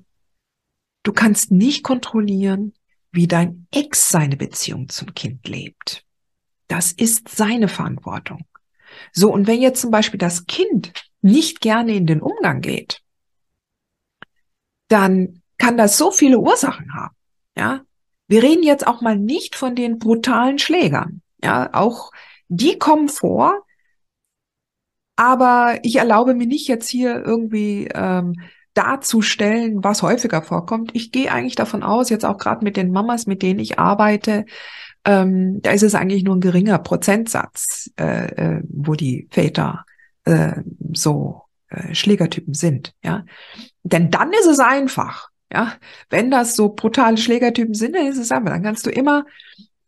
Du 1.02 1.12
kannst 1.12 1.50
nicht 1.50 1.84
kontrollieren, 1.84 2.74
wie 3.12 3.28
dein 3.28 3.66
Ex 3.70 4.10
seine 4.10 4.36
Beziehung 4.36 4.88
zum 4.88 5.14
Kind 5.14 5.46
lebt. 5.46 6.04
Das 6.66 6.92
ist 6.92 7.28
seine 7.28 7.68
Verantwortung. 7.68 8.44
So, 9.12 9.32
und 9.32 9.46
wenn 9.46 9.60
jetzt 9.60 9.80
zum 9.80 9.90
Beispiel 9.90 10.18
das 10.18 10.46
Kind 10.46 10.92
nicht 11.22 11.60
gerne 11.60 11.94
in 11.94 12.06
den 12.06 12.20
Umgang 12.20 12.60
geht, 12.60 13.00
dann 14.88 15.42
kann 15.58 15.76
das 15.76 15.98
so 15.98 16.10
viele 16.10 16.38
Ursachen 16.38 16.94
haben. 16.94 17.14
Ja, 17.56 17.80
wir 18.28 18.42
reden 18.42 18.62
jetzt 18.62 18.86
auch 18.86 19.00
mal 19.00 19.16
nicht 19.16 19.56
von 19.56 19.74
den 19.74 19.98
brutalen 19.98 20.58
Schlägern. 20.58 21.20
Ja, 21.42 21.70
auch 21.72 22.10
die 22.48 22.78
kommen 22.78 23.08
vor, 23.08 23.64
aber 25.16 25.78
ich 25.82 25.96
erlaube 25.96 26.34
mir 26.34 26.46
nicht 26.46 26.68
jetzt 26.68 26.88
hier 26.88 27.24
irgendwie 27.24 27.88
ähm, 27.94 28.34
darzustellen, 28.74 29.84
was 29.84 30.02
häufiger 30.02 30.42
vorkommt. 30.42 30.90
Ich 30.94 31.12
gehe 31.12 31.30
eigentlich 31.30 31.54
davon 31.54 31.82
aus, 31.82 32.10
jetzt 32.10 32.24
auch 32.24 32.38
gerade 32.38 32.64
mit 32.64 32.76
den 32.76 32.90
Mamas, 32.90 33.26
mit 33.26 33.42
denen 33.42 33.60
ich 33.60 33.78
arbeite, 33.78 34.46
ähm, 35.04 35.60
da 35.60 35.70
ist 35.72 35.82
es 35.82 35.94
eigentlich 35.94 36.24
nur 36.24 36.36
ein 36.36 36.40
geringer 36.40 36.78
Prozentsatz, 36.78 37.90
äh, 37.98 38.56
äh, 38.56 38.62
wo 38.68 38.94
die 38.94 39.28
Väter 39.30 39.84
äh, 40.24 40.62
so 40.94 41.42
äh, 41.68 41.94
Schlägertypen 41.94 42.54
sind. 42.54 42.94
Ja, 43.04 43.24
denn 43.82 44.10
dann 44.10 44.32
ist 44.32 44.46
es 44.46 44.60
einfach. 44.60 45.28
Ja, 45.54 45.74
wenn 46.10 46.32
das 46.32 46.56
so 46.56 46.70
brutale 46.70 47.16
Schlägertypen 47.16 47.74
sind, 47.74 47.94
dann 47.94 48.08
ist 48.08 48.18
es 48.18 48.32
einfach. 48.32 48.50
Dann 48.50 48.64
kannst 48.64 48.84
du 48.86 48.90
immer 48.90 49.24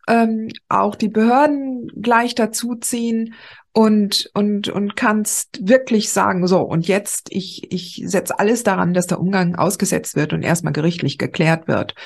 ähm, 0.07 0.49
auch 0.69 0.95
die 0.95 1.09
Behörden 1.09 1.91
gleich 2.01 2.37
dazu 2.37 2.77
ziehen 2.77 3.35
und, 3.73 4.31
und, 4.33 4.69
und 4.69 4.95
kannst 4.95 5.69
wirklich 5.69 6.11
sagen, 6.11 6.47
so, 6.47 6.61
und 6.61 6.87
jetzt, 6.87 7.33
ich, 7.33 7.73
ich 7.73 8.01
setze 8.07 8.39
alles 8.39 8.63
daran, 8.63 8.95
dass 8.95 9.09
der 9.09 9.19
Umgang 9.19 9.57
ausgesetzt 9.57 10.15
wird 10.15 10.33
und 10.33 10.45
erstmal 10.45 10.73
gerichtlich 10.73 11.19
geklärt 11.19 11.67
wird 11.67 11.97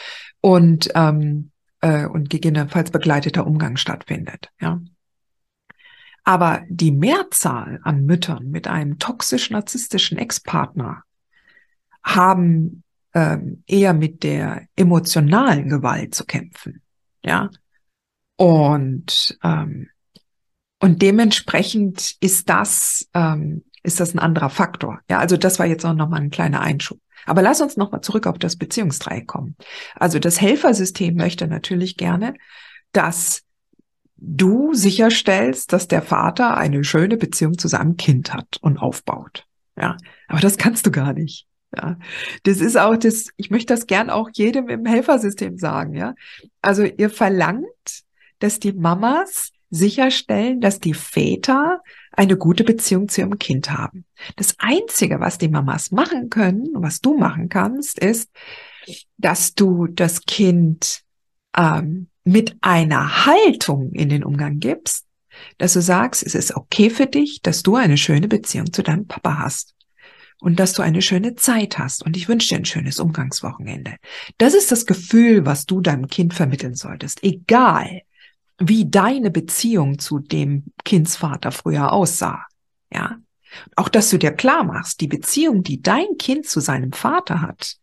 und, 0.40 0.88
ähm, 0.94 1.50
äh, 1.82 2.06
und 2.06 2.30
gegebenenfalls 2.30 2.90
begleiteter 2.90 3.46
Umgang 3.46 3.76
stattfindet, 3.76 4.48
ja. 4.58 4.80
Aber 6.24 6.62
die 6.68 6.92
Mehrzahl 6.92 7.80
an 7.82 8.06
Müttern 8.06 8.50
mit 8.50 8.68
einem 8.68 8.98
toxisch-narzisstischen 8.98 10.16
Ex-Partner 10.16 11.02
haben 12.02 12.82
ähm, 13.14 13.62
eher 13.66 13.94
mit 13.94 14.22
der 14.22 14.66
emotionalen 14.76 15.68
Gewalt 15.68 16.14
zu 16.14 16.24
kämpfen, 16.24 16.82
ja. 17.24 17.50
Und 18.36 19.38
ähm, 19.42 19.88
und 20.80 21.02
dementsprechend 21.02 22.16
ist 22.20 22.48
das, 22.48 23.06
ähm, 23.14 23.64
ist 23.82 24.00
das 24.00 24.14
ein 24.14 24.18
anderer 24.18 24.50
Faktor. 24.50 25.00
Ja, 25.08 25.18
also 25.18 25.36
das 25.36 25.58
war 25.58 25.66
jetzt 25.66 25.84
auch 25.84 25.94
nochmal 25.94 26.22
ein 26.22 26.30
kleiner 26.30 26.60
Einschub. 26.60 26.98
Aber 27.26 27.42
lass 27.42 27.60
uns 27.60 27.76
nochmal 27.76 28.00
zurück 28.00 28.26
auf 28.26 28.38
das 28.38 28.56
Beziehungsdreieck 28.56 29.26
kommen. 29.26 29.56
Also 29.94 30.18
das 30.18 30.40
Helfersystem 30.40 31.14
möchte 31.14 31.46
natürlich 31.46 31.98
gerne, 31.98 32.34
dass 32.92 33.42
du 34.16 34.72
sicherstellst, 34.72 35.72
dass 35.72 35.86
der 35.86 36.02
Vater 36.02 36.56
eine 36.56 36.82
schöne 36.82 37.18
Beziehung 37.18 37.58
zu 37.58 37.68
seinem 37.68 37.98
Kind 37.98 38.32
hat 38.32 38.56
und 38.62 38.78
aufbaut. 38.78 39.46
Ja, 39.76 39.98
aber 40.28 40.40
das 40.40 40.56
kannst 40.56 40.86
du 40.86 40.90
gar 40.90 41.12
nicht. 41.12 41.46
Ja, 41.76 41.98
das 42.42 42.60
ist 42.60 42.76
auch 42.76 42.96
das, 42.96 43.28
ich 43.36 43.50
möchte 43.50 43.74
das 43.74 43.86
gern 43.86 44.10
auch 44.10 44.28
jedem 44.32 44.68
im 44.68 44.86
Helfersystem 44.86 45.56
sagen, 45.56 45.94
ja. 45.94 46.14
Also 46.62 46.82
ihr 46.84 47.10
verlangt, 47.10 48.02
dass 48.40 48.58
die 48.58 48.72
Mamas 48.72 49.52
sicherstellen, 49.70 50.60
dass 50.60 50.80
die 50.80 50.94
Väter 50.94 51.80
eine 52.12 52.36
gute 52.36 52.64
Beziehung 52.64 53.08
zu 53.08 53.20
ihrem 53.20 53.38
Kind 53.38 53.70
haben. 53.70 54.04
Das 54.34 54.56
Einzige, 54.58 55.20
was 55.20 55.38
die 55.38 55.48
Mamas 55.48 55.92
machen 55.92 56.28
können, 56.28 56.68
was 56.74 57.00
du 57.00 57.16
machen 57.16 57.48
kannst, 57.48 58.00
ist, 58.00 58.30
dass 59.16 59.54
du 59.54 59.86
das 59.86 60.24
Kind 60.24 61.02
ähm, 61.56 62.08
mit 62.24 62.56
einer 62.62 63.26
Haltung 63.26 63.92
in 63.92 64.08
den 64.08 64.24
Umgang 64.24 64.58
gibst, 64.58 65.06
dass 65.58 65.74
du 65.74 65.80
sagst, 65.80 66.24
es 66.24 66.34
ist 66.34 66.56
okay 66.56 66.90
für 66.90 67.06
dich, 67.06 67.40
dass 67.42 67.62
du 67.62 67.76
eine 67.76 67.96
schöne 67.96 68.26
Beziehung 68.26 68.72
zu 68.72 68.82
deinem 68.82 69.06
Papa 69.06 69.38
hast 69.38 69.76
und 70.40 70.58
dass 70.58 70.72
du 70.72 70.82
eine 70.82 71.02
schöne 71.02 71.34
Zeit 71.34 71.78
hast 71.78 72.04
und 72.04 72.16
ich 72.16 72.28
wünsche 72.28 72.48
dir 72.48 72.56
ein 72.56 72.64
schönes 72.64 72.98
Umgangswochenende. 72.98 73.96
Das 74.38 74.54
ist 74.54 74.72
das 74.72 74.86
Gefühl, 74.86 75.46
was 75.46 75.66
du 75.66 75.80
deinem 75.80 76.08
Kind 76.08 76.34
vermitteln 76.34 76.74
solltest, 76.74 77.22
egal 77.22 78.02
wie 78.58 78.88
deine 78.88 79.30
Beziehung 79.30 79.98
zu 79.98 80.18
dem 80.18 80.64
Kindsvater 80.84 81.50
früher 81.50 81.92
aussah. 81.92 82.46
Ja. 82.92 83.18
Auch, 83.74 83.88
dass 83.88 84.10
du 84.10 84.18
dir 84.18 84.32
klar 84.32 84.64
machst, 84.64 85.00
die 85.00 85.08
Beziehung, 85.08 85.62
die 85.62 85.82
dein 85.82 86.18
Kind 86.18 86.46
zu 86.46 86.60
seinem 86.60 86.92
Vater 86.92 87.40
hat, 87.40 87.76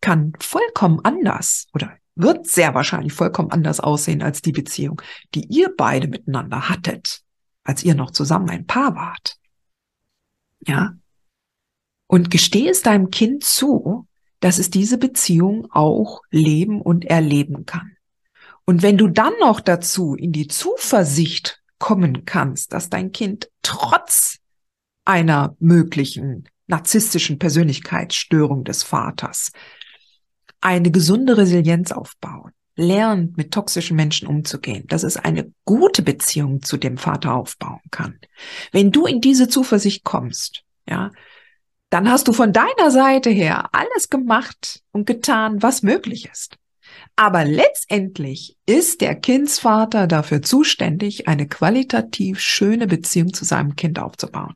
kann 0.00 0.32
vollkommen 0.40 1.00
anders 1.04 1.68
oder 1.72 1.96
wird 2.16 2.46
sehr 2.46 2.74
wahrscheinlich 2.74 3.12
vollkommen 3.12 3.50
anders 3.50 3.80
aussehen 3.80 4.22
als 4.22 4.42
die 4.42 4.52
Beziehung, 4.52 5.00
die 5.34 5.46
ihr 5.46 5.72
beide 5.76 6.08
miteinander 6.08 6.68
hattet, 6.68 7.22
als 7.62 7.82
ihr 7.84 7.94
noch 7.94 8.10
zusammen 8.10 8.50
ein 8.50 8.66
Paar 8.66 8.94
wart. 8.94 9.36
Ja. 10.66 10.94
Und 12.06 12.30
gestehe 12.30 12.70
es 12.70 12.82
deinem 12.82 13.10
Kind 13.10 13.44
zu, 13.44 14.06
dass 14.40 14.58
es 14.58 14.70
diese 14.70 14.98
Beziehung 14.98 15.68
auch 15.70 16.20
leben 16.30 16.80
und 16.80 17.04
erleben 17.04 17.66
kann. 17.66 17.96
Und 18.64 18.82
wenn 18.82 18.98
du 18.98 19.08
dann 19.08 19.32
noch 19.40 19.60
dazu 19.60 20.14
in 20.14 20.32
die 20.32 20.48
Zuversicht 20.48 21.62
kommen 21.78 22.24
kannst, 22.24 22.72
dass 22.72 22.90
dein 22.90 23.12
Kind 23.12 23.50
trotz 23.62 24.38
einer 25.04 25.56
möglichen 25.60 26.48
narzisstischen 26.66 27.38
Persönlichkeitsstörung 27.38 28.64
des 28.64 28.82
Vaters 28.82 29.52
eine 30.60 30.90
gesunde 30.90 31.36
Resilienz 31.36 31.92
aufbaut, 31.92 32.52
lernt 32.74 33.36
mit 33.36 33.52
toxischen 33.52 33.96
Menschen 33.96 34.26
umzugehen, 34.26 34.86
dass 34.88 35.02
es 35.04 35.16
eine 35.16 35.52
gute 35.64 36.02
Beziehung 36.02 36.62
zu 36.62 36.76
dem 36.76 36.98
Vater 36.98 37.34
aufbauen 37.34 37.80
kann. 37.90 38.18
Wenn 38.72 38.90
du 38.90 39.06
in 39.06 39.20
diese 39.20 39.48
Zuversicht 39.48 40.02
kommst, 40.04 40.64
ja, 40.88 41.12
dann 41.90 42.10
hast 42.10 42.28
du 42.28 42.32
von 42.32 42.52
deiner 42.52 42.90
Seite 42.90 43.30
her 43.30 43.68
alles 43.72 44.10
gemacht 44.10 44.82
und 44.92 45.06
getan, 45.06 45.62
was 45.62 45.82
möglich 45.82 46.28
ist. 46.30 46.56
Aber 47.14 47.44
letztendlich 47.44 48.56
ist 48.66 49.00
der 49.00 49.14
Kindsvater 49.14 50.06
dafür 50.06 50.42
zuständig, 50.42 51.28
eine 51.28 51.46
qualitativ 51.48 52.40
schöne 52.40 52.86
Beziehung 52.86 53.32
zu 53.32 53.44
seinem 53.44 53.76
Kind 53.76 53.98
aufzubauen. 53.98 54.54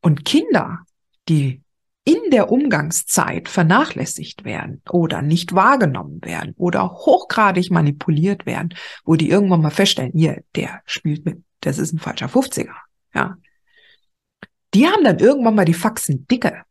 Und 0.00 0.24
Kinder 0.24 0.80
die 1.28 1.62
in 2.04 2.30
der 2.32 2.50
Umgangszeit 2.50 3.48
vernachlässigt 3.48 4.44
werden 4.44 4.82
oder 4.90 5.22
nicht 5.22 5.54
wahrgenommen 5.54 6.20
werden 6.22 6.52
oder 6.56 6.90
hochgradig 6.90 7.70
manipuliert 7.70 8.44
werden, 8.44 8.74
wo 9.04 9.14
die 9.14 9.30
irgendwann 9.30 9.62
mal 9.62 9.70
feststellen, 9.70 10.12
hier, 10.12 10.42
der 10.56 10.82
spielt 10.84 11.24
mit, 11.24 11.44
das 11.60 11.78
ist 11.78 11.92
ein 11.92 12.00
falscher 12.00 12.26
50er, 12.26 12.74
ja. 13.14 13.36
Die 14.74 14.86
haben 14.86 15.04
dann 15.04 15.18
irgendwann 15.18 15.54
mal 15.54 15.64
die 15.64 15.74
Faxen 15.74 16.26
dicke. 16.26 16.62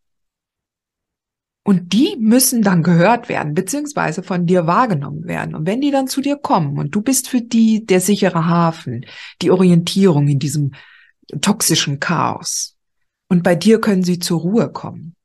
Und 1.64 1.94
die 1.94 2.18
müssen 2.20 2.64
dann 2.64 2.82
gehört 2.82 3.30
werden, 3.30 3.54
beziehungsweise 3.54 4.24
von 4.24 4.48
dir 4.48 4.66
wahrgenommen 4.66 5.26
werden. 5.26 5.54
Und 5.54 5.68
wenn 5.68 5.80
die 5.80 5.92
dann 5.92 6.08
zu 6.08 6.22
dir 6.22 6.38
kommen 6.38 6.80
und 6.80 6.96
du 6.96 7.02
bist 7.02 7.30
für 7.30 7.42
die 7.42 7.86
der 7.86 8.02
sichere 8.02 8.48
Hafen, 8.48 9.06
die 9.44 9.52
Orientierung 9.52 10.28
in 10.28 10.40
diesem 10.40 10.72
toxischen 11.40 12.00
Chaos, 12.00 12.76
und 13.32 13.44
bei 13.44 13.56
dir 13.56 13.80
können 13.80 14.04
sie 14.04 14.20
zur 14.20 14.42
Ruhe 14.42 14.72
kommen, 14.72 15.16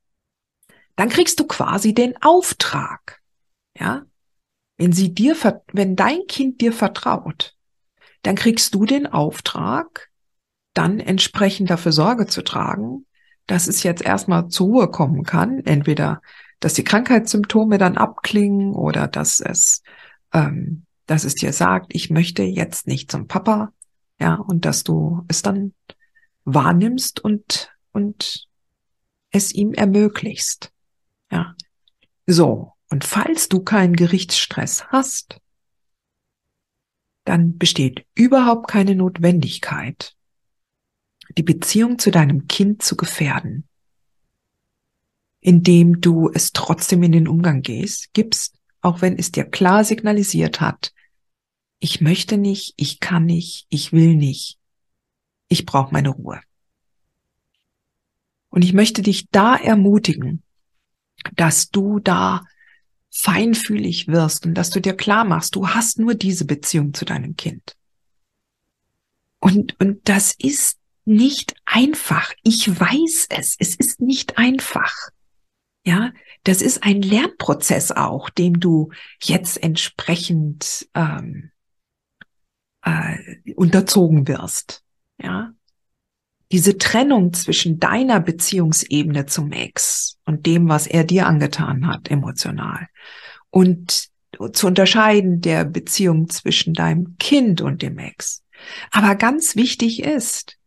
dann 0.94 1.08
kriegst 1.08 1.40
du 1.40 1.46
quasi 1.46 1.92
den 1.92 2.14
Auftrag, 2.22 3.20
ja. 3.76 4.04
Wenn 4.78 4.92
sie 4.92 5.12
dir, 5.12 5.34
wenn 5.72 5.96
dein 5.96 6.26
Kind 6.28 6.60
dir 6.60 6.72
vertraut, 6.72 7.56
dann 8.22 8.36
kriegst 8.36 8.74
du 8.74 8.84
den 8.84 9.06
Auftrag, 9.06 10.10
dann 10.76 11.00
entsprechend 11.00 11.70
dafür 11.70 11.92
Sorge 11.92 12.26
zu 12.26 12.42
tragen, 12.42 13.06
dass 13.46 13.66
es 13.66 13.82
jetzt 13.82 14.02
erstmal 14.02 14.48
zur 14.48 14.66
Ruhe 14.66 14.90
kommen 14.90 15.22
kann. 15.22 15.60
Entweder, 15.64 16.20
dass 16.60 16.74
die 16.74 16.84
Krankheitssymptome 16.84 17.78
dann 17.78 17.96
abklingen 17.96 18.74
oder 18.74 19.08
dass 19.08 19.40
es, 19.40 19.82
ähm, 20.32 20.84
dass 21.06 21.24
es 21.24 21.34
dir 21.34 21.52
sagt, 21.52 21.94
ich 21.94 22.10
möchte 22.10 22.42
jetzt 22.42 22.86
nicht 22.86 23.10
zum 23.10 23.26
Papa, 23.26 23.72
ja, 24.18 24.34
und 24.34 24.64
dass 24.64 24.82
du 24.82 25.24
es 25.28 25.42
dann 25.42 25.74
wahrnimmst 26.44 27.20
und, 27.20 27.70
und 27.92 28.48
es 29.30 29.52
ihm 29.52 29.72
ermöglicht. 29.72 30.72
Ja. 31.30 31.54
So. 32.26 32.72
Und 32.88 33.04
falls 33.04 33.48
du 33.48 33.60
keinen 33.60 33.96
Gerichtsstress 33.96 34.86
hast, 34.88 35.40
dann 37.24 37.58
besteht 37.58 38.06
überhaupt 38.14 38.68
keine 38.68 38.94
Notwendigkeit, 38.94 40.15
die 41.36 41.42
Beziehung 41.42 41.98
zu 41.98 42.10
deinem 42.10 42.48
Kind 42.48 42.82
zu 42.82 42.96
gefährden, 42.96 43.68
indem 45.40 46.00
du 46.00 46.30
es 46.32 46.52
trotzdem 46.52 47.02
in 47.02 47.12
den 47.12 47.28
Umgang 47.28 47.62
gehst, 47.62 48.12
gibst, 48.14 48.58
auch 48.80 49.02
wenn 49.02 49.18
es 49.18 49.32
dir 49.32 49.44
klar 49.44 49.84
signalisiert 49.84 50.60
hat, 50.60 50.92
ich 51.78 52.00
möchte 52.00 52.38
nicht, 52.38 52.74
ich 52.76 53.00
kann 53.00 53.26
nicht, 53.26 53.66
ich 53.68 53.92
will 53.92 54.16
nicht, 54.16 54.58
ich 55.48 55.66
brauche 55.66 55.92
meine 55.92 56.08
Ruhe. 56.08 56.40
Und 58.48 58.62
ich 58.62 58.72
möchte 58.72 59.02
dich 59.02 59.28
da 59.30 59.56
ermutigen, 59.56 60.42
dass 61.34 61.70
du 61.70 62.00
da 62.00 62.44
feinfühlig 63.10 64.08
wirst 64.08 64.46
und 64.46 64.54
dass 64.54 64.70
du 64.70 64.80
dir 64.80 64.94
klar 64.94 65.24
machst, 65.24 65.54
du 65.54 65.68
hast 65.68 65.98
nur 65.98 66.14
diese 66.14 66.44
Beziehung 66.44 66.94
zu 66.94 67.04
deinem 67.04 67.36
Kind. 67.36 67.76
Und, 69.38 69.78
und 69.80 70.08
das 70.08 70.34
ist 70.38 70.78
nicht 71.06 71.54
einfach. 71.64 72.32
Ich 72.42 72.68
weiß 72.68 73.28
es. 73.30 73.56
Es 73.58 73.74
ist 73.74 74.00
nicht 74.00 74.38
einfach. 74.38 75.10
Ja, 75.84 76.12
das 76.44 76.62
ist 76.62 76.82
ein 76.82 77.00
Lernprozess 77.00 77.92
auch, 77.92 78.28
dem 78.28 78.58
du 78.58 78.90
jetzt 79.22 79.62
entsprechend 79.62 80.88
ähm, 80.94 81.52
äh, 82.82 83.52
unterzogen 83.54 84.26
wirst. 84.26 84.82
Ja, 85.22 85.52
diese 86.52 86.78
Trennung 86.78 87.32
zwischen 87.32 87.78
deiner 87.80 88.20
Beziehungsebene 88.20 89.26
zum 89.26 89.52
Ex 89.52 90.18
und 90.24 90.46
dem, 90.46 90.68
was 90.68 90.86
er 90.86 91.04
dir 91.04 91.26
angetan 91.26 91.86
hat, 91.86 92.10
emotional, 92.10 92.88
und 93.50 94.08
zu 94.52 94.66
unterscheiden 94.66 95.40
der 95.40 95.64
Beziehung 95.64 96.28
zwischen 96.28 96.74
deinem 96.74 97.16
Kind 97.18 97.60
und 97.62 97.82
dem 97.82 97.98
Ex. 97.98 98.44
Aber 98.90 99.14
ganz 99.14 99.56
wichtig 99.56 100.02
ist, 100.02 100.58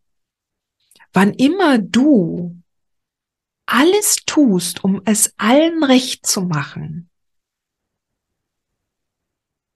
wann 1.14 1.34
immer 1.34 1.78
du 1.78 2.62
alles 3.66 4.18
tust, 4.26 4.84
um 4.84 5.02
es 5.06 5.34
allen 5.38 5.84
recht 5.84 6.26
zu 6.26 6.42
machen, 6.42 7.10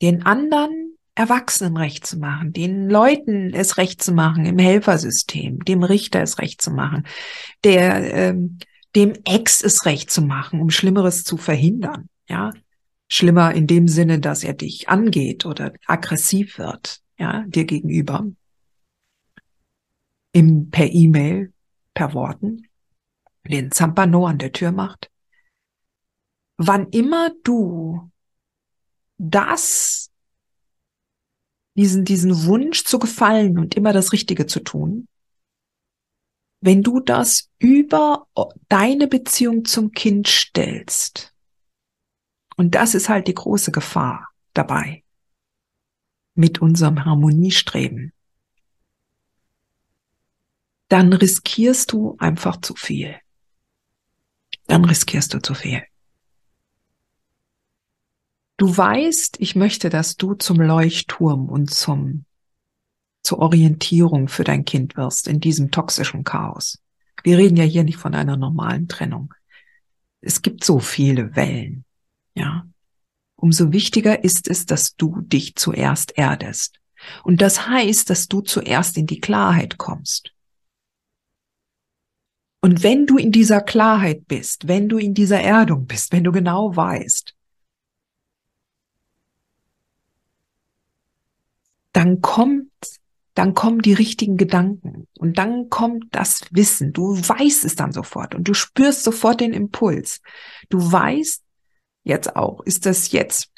den 0.01 0.25
anderen 0.25 0.97
Erwachsenen 1.15 1.77
recht 1.77 2.05
zu 2.07 2.17
machen, 2.17 2.53
den 2.53 2.89
Leuten 2.89 3.53
es 3.53 3.77
recht 3.77 4.01
zu 4.01 4.13
machen 4.13 4.45
im 4.45 4.57
Helfersystem, 4.57 5.63
dem 5.63 5.83
Richter 5.83 6.21
es 6.21 6.39
recht 6.39 6.61
zu 6.61 6.71
machen, 6.71 7.05
der 7.63 8.13
ähm, 8.13 8.57
dem 8.95 9.13
Ex 9.25 9.63
es 9.63 9.85
recht 9.85 10.11
zu 10.11 10.21
machen, 10.21 10.59
um 10.59 10.69
Schlimmeres 10.69 11.23
zu 11.23 11.37
verhindern. 11.37 12.09
Ja, 12.27 12.51
schlimmer 13.07 13.53
in 13.53 13.67
dem 13.67 13.87
Sinne, 13.87 14.19
dass 14.19 14.43
er 14.43 14.53
dich 14.53 14.89
angeht 14.89 15.45
oder 15.45 15.73
aggressiv 15.85 16.57
wird, 16.57 16.99
ja, 17.17 17.43
dir 17.47 17.65
gegenüber. 17.65 18.25
Im 20.33 20.69
per 20.69 20.91
E-Mail, 20.91 21.53
per 21.93 22.13
Worten, 22.13 22.67
den 23.47 23.71
Zampano 23.71 24.27
an 24.27 24.39
der 24.39 24.51
Tür 24.51 24.71
macht. 24.71 25.09
Wann 26.57 26.89
immer 26.89 27.31
du 27.43 28.11
das 29.17 30.11
diesen, 31.75 32.05
diesen 32.05 32.45
Wunsch 32.45 32.83
zu 32.83 32.99
gefallen 32.99 33.57
und 33.57 33.75
immer 33.75 33.93
das 33.93 34.11
Richtige 34.11 34.45
zu 34.45 34.59
tun, 34.59 35.07
wenn 36.61 36.81
du 36.81 36.99
das 36.99 37.49
über 37.59 38.27
deine 38.69 39.07
Beziehung 39.07 39.65
zum 39.65 39.91
Kind 39.91 40.27
stellst, 40.27 41.33
und 42.55 42.75
das 42.75 42.93
ist 42.93 43.09
halt 43.09 43.27
die 43.27 43.33
große 43.33 43.71
Gefahr 43.71 44.29
dabei, 44.53 45.03
mit 46.35 46.61
unserem 46.61 47.03
Harmoniestreben, 47.03 48.13
dann 50.93 51.11
riskierst 51.11 51.91
du 51.91 52.15
einfach 52.19 52.61
zu 52.61 52.75
viel. 52.75 53.15
Dann 54.67 54.85
riskierst 54.85 55.33
du 55.33 55.41
zu 55.41 55.55
viel. 55.55 55.81
Du 58.57 58.77
weißt, 58.77 59.37
ich 59.39 59.55
möchte, 59.55 59.89
dass 59.89 60.17
du 60.17 60.35
zum 60.35 60.61
Leuchtturm 60.61 61.49
und 61.49 61.71
zum, 61.71 62.25
zur 63.23 63.39
Orientierung 63.39 64.27
für 64.27 64.43
dein 64.43 64.65
Kind 64.65 64.95
wirst 64.95 65.27
in 65.27 65.39
diesem 65.39 65.71
toxischen 65.71 66.23
Chaos. 66.23 66.79
Wir 67.23 67.39
reden 67.39 67.57
ja 67.57 67.63
hier 67.63 67.83
nicht 67.83 67.97
von 67.97 68.13
einer 68.13 68.37
normalen 68.37 68.87
Trennung. 68.87 69.33
Es 70.21 70.43
gibt 70.43 70.63
so 70.63 70.77
viele 70.77 71.35
Wellen, 71.35 71.85
ja. 72.35 72.67
Umso 73.35 73.71
wichtiger 73.71 74.23
ist 74.23 74.47
es, 74.47 74.67
dass 74.67 74.95
du 74.95 75.21
dich 75.21 75.55
zuerst 75.55 76.15
erdest. 76.19 76.79
Und 77.23 77.41
das 77.41 77.67
heißt, 77.67 78.11
dass 78.11 78.27
du 78.27 78.41
zuerst 78.41 78.95
in 78.95 79.07
die 79.07 79.19
Klarheit 79.19 79.79
kommst. 79.79 80.32
Und 82.63 82.81
wenn 82.81 83.05
du 83.05 83.17
in 83.17 83.33
dieser 83.33 83.59
Klarheit 83.59 84.25
bist, 84.29 84.69
wenn 84.69 84.87
du 84.87 84.97
in 84.97 85.13
dieser 85.13 85.41
Erdung 85.41 85.85
bist, 85.85 86.13
wenn 86.13 86.23
du 86.23 86.31
genau 86.31 86.73
weißt, 86.73 87.35
dann 91.91 92.21
kommt, 92.21 92.71
dann 93.33 93.53
kommen 93.53 93.81
die 93.81 93.91
richtigen 93.91 94.37
Gedanken 94.37 95.09
und 95.19 95.37
dann 95.37 95.69
kommt 95.69 96.05
das 96.15 96.45
Wissen. 96.51 96.93
Du 96.93 97.17
weißt 97.17 97.65
es 97.65 97.75
dann 97.75 97.91
sofort 97.91 98.33
und 98.33 98.47
du 98.47 98.53
spürst 98.53 99.03
sofort 99.03 99.41
den 99.41 99.51
Impuls. 99.51 100.21
Du 100.69 100.79
weißt 100.79 101.43
jetzt 102.03 102.33
auch, 102.37 102.61
ist 102.61 102.85
das 102.85 103.11
jetzt 103.11 103.51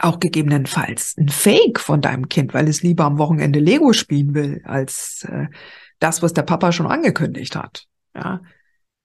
auch 0.00 0.18
gegebenenfalls 0.18 1.14
ein 1.18 1.28
Fake 1.28 1.78
von 1.78 2.00
deinem 2.00 2.28
Kind, 2.28 2.52
weil 2.52 2.66
es 2.66 2.82
lieber 2.82 3.04
am 3.04 3.18
Wochenende 3.18 3.60
Lego 3.60 3.92
spielen 3.92 4.34
will, 4.34 4.60
als 4.64 5.22
äh, 5.30 5.46
das, 6.00 6.20
was 6.20 6.32
der 6.32 6.42
Papa 6.42 6.72
schon 6.72 6.88
angekündigt 6.88 7.54
hat. 7.54 7.86
Ja, 8.14 8.42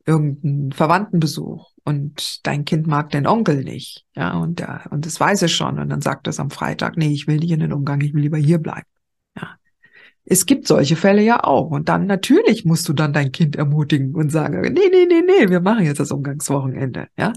irgendein 0.06 0.72
Verwandtenbesuch 0.72 1.72
und 1.84 2.46
dein 2.46 2.66
Kind 2.66 2.88
mag 2.88 3.10
den 3.12 3.28
Onkel 3.28 3.64
nicht, 3.64 4.06
ja, 4.16 4.38
und 4.38 4.60
der, 4.60 4.86
und 4.90 5.06
das 5.06 5.20
weiß 5.20 5.42
es 5.44 5.52
schon. 5.52 5.80
Und 5.80 5.90
dann 5.90 6.02
sagt 6.02 6.28
es 6.28 6.40
am 6.40 6.50
Freitag, 6.50 6.98
nee, 6.98 7.14
ich 7.14 7.28
will 7.28 7.38
nicht 7.38 7.52
in 7.52 7.60
den 7.60 7.74
Umgang, 7.74 8.02
ich 8.02 8.14
will 8.14 8.22
lieber 8.22 8.38
hier 8.38 8.58
bleiben, 8.58 8.88
ja. 9.38 9.56
Es 10.30 10.46
gibt 10.46 10.68
solche 10.68 10.98
Fälle 10.98 11.22
ja 11.22 11.46
auch. 11.46 11.72
Und 11.72 11.88
dann 11.88 12.06
natürlich 12.06 12.66
musst 12.66 12.90
du 12.90 12.94
dann 12.94 13.14
dein 13.14 13.32
Kind 13.32 13.56
ermutigen 13.56 14.14
und 14.14 14.30
sagen, 14.30 14.60
nee, 14.62 14.90
nee, 14.92 15.06
nee, 15.08 15.22
nee, 15.26 15.50
wir 15.50 15.62
machen 15.62 15.86
jetzt 15.86 16.02
das 16.02 16.12
Umgangswochenende, 16.12 17.08
ja. 17.18 17.34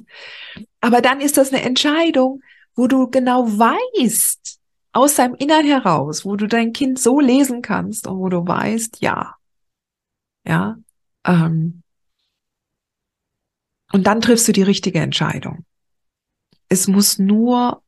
Aber 0.81 1.01
dann 1.01 1.21
ist 1.21 1.37
das 1.37 1.53
eine 1.53 1.63
Entscheidung, 1.63 2.41
wo 2.75 2.87
du 2.89 3.09
genau 3.09 3.47
weißt, 3.47 4.59
aus 4.93 5.15
deinem 5.15 5.35
Innern 5.37 5.65
heraus, 5.65 6.25
wo 6.25 6.37
du 6.37 6.47
dein 6.47 6.73
Kind 6.73 6.99
so 6.99 7.21
lesen 7.21 7.63
kannst 7.63 8.07
und 8.07 8.19
wo 8.19 8.29
du 8.29 8.47
weißt, 8.47 9.01
ja, 9.01 9.35
ja, 10.45 10.77
ähm, 11.25 11.83
und 13.93 14.07
dann 14.07 14.21
triffst 14.21 14.47
du 14.49 14.53
die 14.53 14.63
richtige 14.63 15.01
Entscheidung. 15.01 15.65
Es 16.69 16.87
muss 16.87 17.19
nur, 17.19 17.83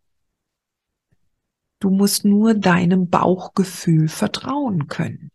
du 1.78 1.90
musst 1.90 2.24
nur 2.24 2.54
deinem 2.54 3.08
Bauchgefühl 3.08 4.08
vertrauen 4.08 4.88
können. 4.88 5.30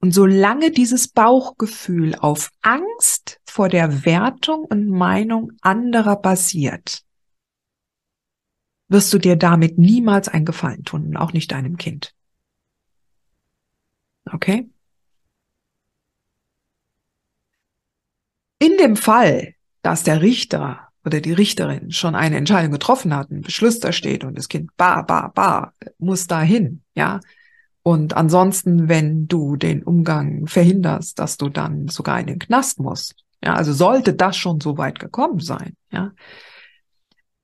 Und 0.00 0.12
solange 0.12 0.72
dieses 0.72 1.08
Bauchgefühl 1.08 2.16
auf 2.16 2.50
Angst 2.62 3.40
vor 3.44 3.68
der 3.68 4.04
Wertung 4.04 4.64
und 4.64 4.88
Meinung 4.88 5.52
anderer 5.60 6.16
basiert, 6.16 7.04
wirst 8.88 9.12
du 9.12 9.18
dir 9.18 9.36
damit 9.36 9.78
niemals 9.78 10.28
einen 10.28 10.44
Gefallen 10.44 10.82
tun, 10.82 11.16
auch 11.16 11.32
nicht 11.32 11.52
deinem 11.52 11.76
Kind. 11.76 12.14
Okay? 14.24 14.71
In 18.62 18.76
dem 18.76 18.94
Fall, 18.94 19.54
dass 19.82 20.04
der 20.04 20.22
Richter 20.22 20.86
oder 21.04 21.20
die 21.20 21.32
Richterin 21.32 21.90
schon 21.90 22.14
eine 22.14 22.36
Entscheidung 22.36 22.70
getroffen 22.70 23.12
hat, 23.12 23.28
ein 23.28 23.40
Beschluss 23.40 23.80
da 23.80 23.90
steht 23.90 24.22
und 24.22 24.38
das 24.38 24.46
Kind 24.46 24.70
ba, 24.76 25.02
ba, 25.02 25.32
ba, 25.34 25.72
muss 25.98 26.28
dahin, 26.28 26.80
ja. 26.94 27.18
Und 27.82 28.14
ansonsten, 28.14 28.88
wenn 28.88 29.26
du 29.26 29.56
den 29.56 29.82
Umgang 29.82 30.46
verhinderst, 30.46 31.18
dass 31.18 31.38
du 31.38 31.48
dann 31.48 31.88
sogar 31.88 32.20
in 32.20 32.28
den 32.28 32.38
Knast 32.38 32.78
musst, 32.78 33.16
ja, 33.42 33.54
also 33.54 33.72
sollte 33.72 34.14
das 34.14 34.36
schon 34.36 34.60
so 34.60 34.78
weit 34.78 35.00
gekommen 35.00 35.40
sein, 35.40 35.76
ja, 35.90 36.12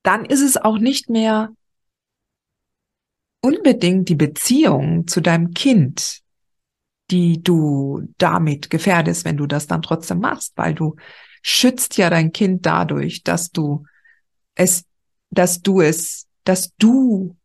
dann 0.04 0.24
ist 0.24 0.42
es 0.42 0.56
auch 0.56 0.78
nicht 0.78 1.10
mehr 1.10 1.48
unbedingt 3.40 4.08
die 4.08 4.14
Beziehung 4.14 5.08
zu 5.08 5.20
deinem 5.20 5.52
Kind, 5.52 6.20
die 7.10 7.42
du 7.42 8.02
damit 8.18 8.70
gefährdest, 8.70 9.24
wenn 9.24 9.36
du 9.36 9.46
das 9.46 9.66
dann 9.66 9.82
trotzdem 9.82 10.20
machst, 10.20 10.52
weil 10.56 10.74
du 10.74 10.96
schützt 11.42 11.96
ja 11.96 12.10
dein 12.10 12.32
Kind 12.32 12.66
dadurch, 12.66 13.22
dass 13.22 13.50
du 13.50 13.84
es, 14.54 14.84
dass 15.30 15.62
du 15.62 15.80
es, 15.80 16.26
dass 16.44 16.74
du 16.76 17.36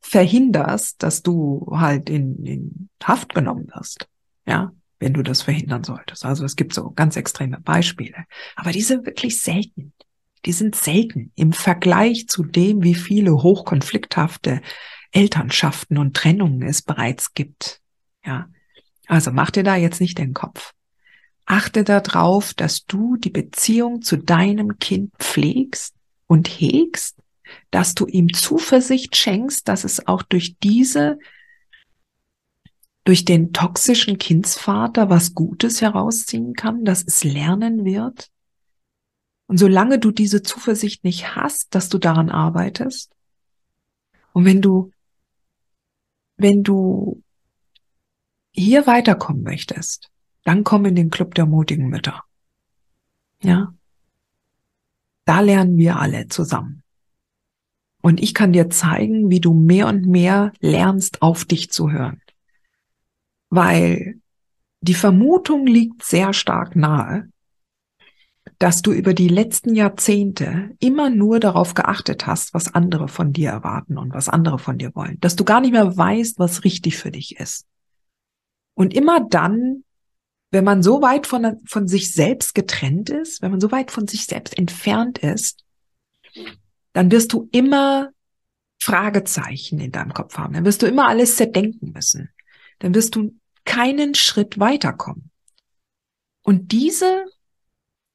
verhinderst, 0.00 1.02
dass 1.02 1.22
du 1.22 1.66
halt 1.70 2.08
in, 2.08 2.44
in 2.44 2.88
Haft 3.02 3.34
genommen 3.34 3.68
wirst. 3.74 4.08
Ja, 4.46 4.72
wenn 4.98 5.12
du 5.12 5.22
das 5.22 5.42
verhindern 5.42 5.84
solltest. 5.84 6.24
Also 6.24 6.44
es 6.44 6.56
gibt 6.56 6.72
so 6.72 6.90
ganz 6.90 7.16
extreme 7.16 7.60
Beispiele. 7.60 8.24
Aber 8.54 8.72
die 8.72 8.82
sind 8.82 9.04
wirklich 9.04 9.40
selten. 9.40 9.92
Die 10.44 10.52
sind 10.52 10.76
selten 10.76 11.32
im 11.34 11.52
Vergleich 11.52 12.28
zu 12.28 12.44
dem, 12.44 12.82
wie 12.82 12.94
viele 12.94 13.42
hochkonflikthafte 13.42 14.62
Elternschaften 15.10 15.98
und 15.98 16.16
Trennungen 16.16 16.62
es 16.62 16.82
bereits 16.82 17.34
gibt. 17.34 17.80
Ja. 18.26 18.48
Also 19.06 19.30
mach 19.30 19.50
dir 19.50 19.62
da 19.62 19.76
jetzt 19.76 20.00
nicht 20.00 20.18
den 20.18 20.34
Kopf. 20.34 20.74
Achte 21.44 21.84
darauf, 21.84 22.54
dass 22.54 22.84
du 22.86 23.16
die 23.16 23.30
Beziehung 23.30 24.02
zu 24.02 24.16
deinem 24.18 24.78
Kind 24.78 25.12
pflegst 25.18 25.94
und 26.26 26.48
hegst, 26.48 27.16
dass 27.70 27.94
du 27.94 28.06
ihm 28.06 28.32
Zuversicht 28.32 29.14
schenkst, 29.14 29.68
dass 29.68 29.84
es 29.84 30.08
auch 30.08 30.22
durch 30.22 30.56
diese, 30.58 31.20
durch 33.04 33.24
den 33.24 33.52
toxischen 33.52 34.18
Kindsvater 34.18 35.08
was 35.08 35.34
Gutes 35.34 35.80
herausziehen 35.80 36.54
kann, 36.54 36.84
dass 36.84 37.04
es 37.04 37.22
lernen 37.22 37.84
wird. 37.84 38.28
Und 39.46 39.58
solange 39.58 40.00
du 40.00 40.10
diese 40.10 40.42
Zuversicht 40.42 41.04
nicht 41.04 41.36
hast, 41.36 41.72
dass 41.76 41.88
du 41.88 41.98
daran 41.98 42.30
arbeitest, 42.30 43.12
und 44.32 44.44
wenn 44.44 44.60
du, 44.60 44.90
wenn 46.36 46.62
du 46.62 47.22
hier 48.56 48.86
weiterkommen 48.86 49.42
möchtest, 49.42 50.10
dann 50.44 50.64
komm 50.64 50.86
in 50.86 50.94
den 50.94 51.10
Club 51.10 51.34
der 51.34 51.46
mutigen 51.46 51.88
Mütter. 51.88 52.22
Ja. 53.42 53.74
Da 55.24 55.40
lernen 55.40 55.76
wir 55.76 55.98
alle 55.98 56.28
zusammen. 56.28 56.82
Und 58.00 58.22
ich 58.22 58.34
kann 58.34 58.52
dir 58.52 58.70
zeigen, 58.70 59.30
wie 59.30 59.40
du 59.40 59.52
mehr 59.52 59.88
und 59.88 60.06
mehr 60.06 60.52
lernst, 60.60 61.22
auf 61.22 61.44
dich 61.44 61.70
zu 61.70 61.90
hören. 61.90 62.20
Weil 63.50 64.20
die 64.80 64.94
Vermutung 64.94 65.66
liegt 65.66 66.04
sehr 66.04 66.32
stark 66.32 66.76
nahe, 66.76 67.28
dass 68.58 68.82
du 68.82 68.92
über 68.92 69.12
die 69.12 69.28
letzten 69.28 69.74
Jahrzehnte 69.74 70.70
immer 70.78 71.10
nur 71.10 71.40
darauf 71.40 71.74
geachtet 71.74 72.26
hast, 72.26 72.54
was 72.54 72.74
andere 72.74 73.08
von 73.08 73.32
dir 73.32 73.50
erwarten 73.50 73.98
und 73.98 74.14
was 74.14 74.28
andere 74.28 74.58
von 74.58 74.78
dir 74.78 74.94
wollen. 74.94 75.18
Dass 75.20 75.36
du 75.36 75.44
gar 75.44 75.60
nicht 75.60 75.72
mehr 75.72 75.96
weißt, 75.96 76.38
was 76.38 76.64
richtig 76.64 76.96
für 76.96 77.10
dich 77.10 77.38
ist. 77.38 77.66
Und 78.76 78.94
immer 78.94 79.20
dann, 79.20 79.84
wenn 80.50 80.64
man 80.64 80.82
so 80.82 81.02
weit 81.02 81.26
von, 81.26 81.60
von 81.66 81.88
sich 81.88 82.12
selbst 82.12 82.54
getrennt 82.54 83.10
ist, 83.10 83.42
wenn 83.42 83.50
man 83.50 83.60
so 83.60 83.72
weit 83.72 83.90
von 83.90 84.06
sich 84.06 84.26
selbst 84.26 84.56
entfernt 84.56 85.18
ist, 85.18 85.64
dann 86.92 87.10
wirst 87.10 87.32
du 87.32 87.48
immer 87.52 88.10
Fragezeichen 88.78 89.80
in 89.80 89.92
deinem 89.92 90.12
Kopf 90.12 90.36
haben. 90.36 90.52
Dann 90.52 90.64
wirst 90.64 90.82
du 90.82 90.86
immer 90.86 91.08
alles 91.08 91.36
zerdenken 91.36 91.92
müssen. 91.92 92.30
Dann 92.78 92.94
wirst 92.94 93.16
du 93.16 93.34
keinen 93.64 94.14
Schritt 94.14 94.58
weiterkommen. 94.58 95.30
Und 96.42 96.70
diese 96.72 97.24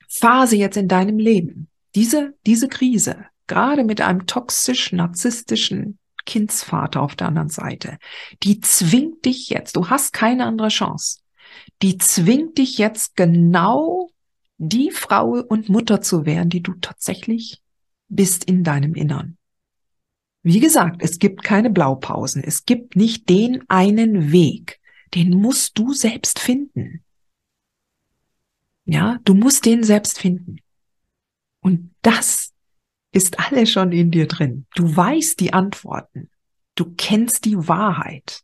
Phase 0.07 0.55
jetzt 0.55 0.77
in 0.77 0.87
deinem 0.87 1.17
Leben, 1.17 1.69
diese, 1.95 2.35
diese 2.45 2.67
Krise, 2.67 3.25
gerade 3.47 3.83
mit 3.83 3.99
einem 3.99 4.27
toxisch 4.27 4.93
narzisstischen 4.93 5.97
Kindsvater 6.25 7.01
auf 7.01 7.15
der 7.15 7.27
anderen 7.27 7.49
Seite, 7.49 7.97
die 8.43 8.59
zwingt 8.59 9.25
dich 9.25 9.49
jetzt, 9.49 9.75
du 9.75 9.89
hast 9.89 10.13
keine 10.13 10.45
andere 10.45 10.69
Chance, 10.69 11.19
die 11.81 11.97
zwingt 11.97 12.57
dich 12.57 12.77
jetzt 12.77 13.15
genau 13.15 14.09
die 14.57 14.91
Frau 14.91 15.31
und 15.31 15.69
Mutter 15.69 16.01
zu 16.01 16.25
werden, 16.25 16.49
die 16.49 16.61
du 16.61 16.73
tatsächlich 16.75 17.61
bist 18.07 18.43
in 18.43 18.63
deinem 18.63 18.93
Innern. 18.93 19.37
Wie 20.43 20.59
gesagt, 20.59 21.01
es 21.03 21.19
gibt 21.19 21.43
keine 21.43 21.69
Blaupausen, 21.69 22.43
es 22.43 22.65
gibt 22.65 22.95
nicht 22.95 23.29
den 23.29 23.67
einen 23.69 24.31
Weg, 24.31 24.79
den 25.13 25.31
musst 25.31 25.77
du 25.77 25.93
selbst 25.93 26.39
finden. 26.39 27.03
Ja, 28.85 29.19
du 29.23 29.33
musst 29.33 29.65
den 29.65 29.83
selbst 29.83 30.19
finden. 30.19 30.57
Und 31.59 31.93
das 32.01 32.50
ist 33.11 33.39
alles 33.39 33.71
schon 33.71 33.91
in 33.91 34.11
dir 34.11 34.27
drin. 34.27 34.65
Du 34.75 34.95
weißt 34.95 35.39
die 35.39 35.53
Antworten. 35.53 36.29
Du 36.75 36.93
kennst 36.95 37.45
die 37.45 37.67
Wahrheit. 37.67 38.41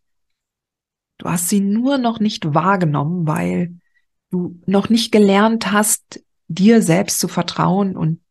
Du 1.18 1.30
hast 1.30 1.50
sie 1.50 1.62
nur 1.62 1.98
noch 1.98 2.20
nicht 2.20 2.54
wahrgenommen, 2.54 3.26
weil 3.28 3.76
du 4.30 4.60
noch 4.66 4.90
nicht 4.90 5.12
gelernt 5.12 5.72
hast, 5.72 6.22
dir 6.48 6.82
selbst 6.82 7.20
zu 7.20 7.28
vertrauen 7.28 7.98
und 7.98 8.22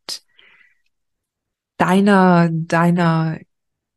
deiner, 1.78 2.48
deiner, 2.50 3.38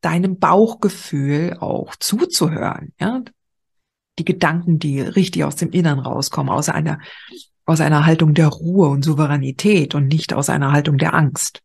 deinem 0.01 0.39
Bauchgefühl 0.39 1.57
auch 1.59 1.95
zuzuhören, 1.95 2.93
ja. 2.99 3.21
Die 4.17 4.25
Gedanken, 4.25 4.79
die 4.79 4.99
richtig 4.99 5.45
aus 5.45 5.55
dem 5.55 5.71
Innern 5.71 5.99
rauskommen, 5.99 6.51
aus 6.51 6.67
einer, 6.67 6.99
aus 7.65 7.79
einer 7.79 8.05
Haltung 8.05 8.33
der 8.33 8.47
Ruhe 8.47 8.89
und 8.89 9.05
Souveränität 9.05 9.95
und 9.95 10.07
nicht 10.07 10.33
aus 10.33 10.49
einer 10.49 10.73
Haltung 10.73 10.97
der 10.97 11.13
Angst. 11.13 11.61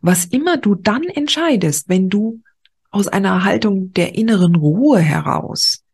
Was 0.00 0.24
immer 0.24 0.56
du 0.56 0.74
dann 0.74 1.04
entscheidest, 1.04 1.88
wenn 1.88 2.08
du 2.08 2.42
aus 2.90 3.08
einer 3.08 3.44
Haltung 3.44 3.92
der 3.92 4.14
inneren 4.14 4.54
Ruhe 4.54 5.00
heraus 5.00 5.84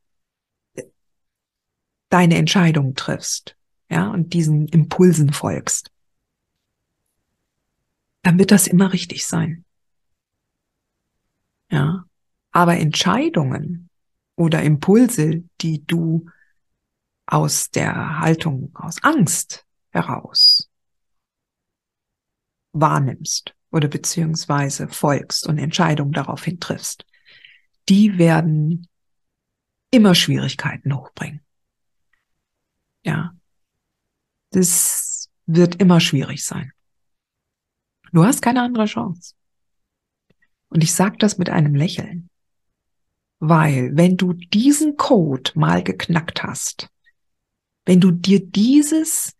deine 2.10 2.36
Entscheidung 2.36 2.94
triffst, 2.94 3.56
ja, 3.88 4.08
und 4.10 4.34
diesen 4.34 4.68
Impulsen 4.68 5.32
folgst, 5.32 5.90
dann 8.22 8.38
wird 8.38 8.50
das 8.50 8.66
immer 8.66 8.92
richtig 8.92 9.26
sein. 9.26 9.64
Ja. 11.70 12.04
Aber 12.52 12.76
Entscheidungen 12.76 13.90
oder 14.36 14.62
Impulse, 14.62 15.42
die 15.60 15.84
du 15.84 16.26
aus 17.26 17.70
der 17.70 18.20
Haltung, 18.20 18.70
aus 18.74 19.02
Angst 19.02 19.66
heraus 19.90 20.70
wahrnimmst, 22.72 23.53
oder 23.74 23.88
beziehungsweise 23.88 24.86
folgst 24.86 25.48
und 25.48 25.58
Entscheidungen 25.58 26.12
daraufhin 26.12 26.60
triffst, 26.60 27.04
die 27.88 28.18
werden 28.18 28.86
immer 29.90 30.14
Schwierigkeiten 30.14 30.94
hochbringen. 30.94 31.40
Ja. 33.02 33.34
Das 34.50 35.28
wird 35.46 35.80
immer 35.80 35.98
schwierig 35.98 36.44
sein. 36.44 36.70
Du 38.12 38.24
hast 38.24 38.42
keine 38.42 38.62
andere 38.62 38.84
Chance. 38.84 39.34
Und 40.68 40.84
ich 40.84 40.94
sage 40.94 41.16
das 41.18 41.36
mit 41.36 41.50
einem 41.50 41.74
Lächeln. 41.74 42.30
Weil 43.40 43.90
wenn 43.96 44.16
du 44.16 44.34
diesen 44.34 44.96
Code 44.96 45.50
mal 45.56 45.82
geknackt 45.82 46.44
hast, 46.44 46.88
wenn 47.86 48.00
du 48.00 48.12
dir 48.12 48.38
dieses 48.38 49.34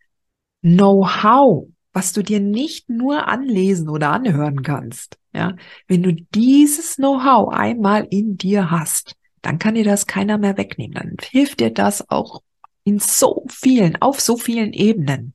Know-how 0.61 1.69
was 1.95 2.11
du 2.11 2.23
dir 2.23 2.41
nicht 2.41 2.89
nur 2.89 3.29
anlesen 3.29 3.87
oder 3.87 4.11
anhören 4.11 4.63
kannst. 4.63 5.17
Ja, 5.33 5.55
wenn 5.87 6.03
du 6.03 6.13
dieses 6.13 6.97
Know-how 6.97 7.53
einmal 7.53 8.05
in 8.09 8.37
dir 8.37 8.69
hast, 8.69 9.15
dann 9.41 9.59
kann 9.59 9.75
dir 9.75 9.85
das 9.85 10.05
keiner 10.05 10.37
mehr 10.37 10.57
wegnehmen. 10.57 10.93
Dann 10.93 11.15
hilft 11.21 11.61
dir 11.61 11.71
das 11.71 12.09
auch 12.09 12.41
in 12.83 12.99
so 12.99 13.45
vielen, 13.49 14.01
auf 14.01 14.19
so 14.19 14.35
vielen 14.35 14.73
Ebenen 14.73 15.33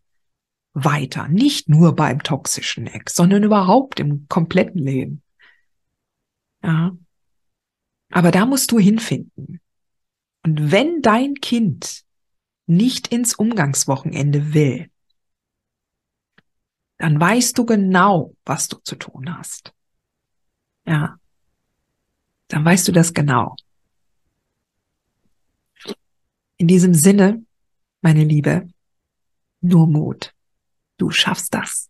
weiter. 0.74 1.28
Nicht 1.28 1.70
nur 1.70 1.96
beim 1.96 2.22
toxischen 2.22 2.86
Ex, 2.86 3.14
sondern 3.14 3.42
überhaupt 3.42 3.98
im 3.98 4.26
kompletten 4.28 4.82
Leben. 4.82 5.22
Ja. 6.62 6.94
Aber 8.12 8.30
da 8.32 8.44
musst 8.44 8.70
du 8.70 8.78
hinfinden. 8.78 9.60
Und 10.44 10.70
wenn 10.70 11.00
dein 11.00 11.36
Kind 11.36 12.02
nicht 12.66 13.08
ins 13.08 13.34
Umgangswochenende 13.34 14.52
will, 14.52 14.89
dann 17.00 17.18
weißt 17.18 17.56
du 17.56 17.64
genau, 17.64 18.34
was 18.44 18.68
du 18.68 18.76
zu 18.84 18.94
tun 18.94 19.34
hast. 19.34 19.72
Ja. 20.86 21.16
Dann 22.48 22.62
weißt 22.62 22.86
du 22.88 22.92
das 22.92 23.14
genau. 23.14 23.56
In 26.58 26.68
diesem 26.68 26.92
Sinne, 26.92 27.42
meine 28.02 28.22
Liebe, 28.22 28.68
nur 29.62 29.86
Mut. 29.86 30.34
Du 30.98 31.10
schaffst 31.10 31.54
das. 31.54 31.88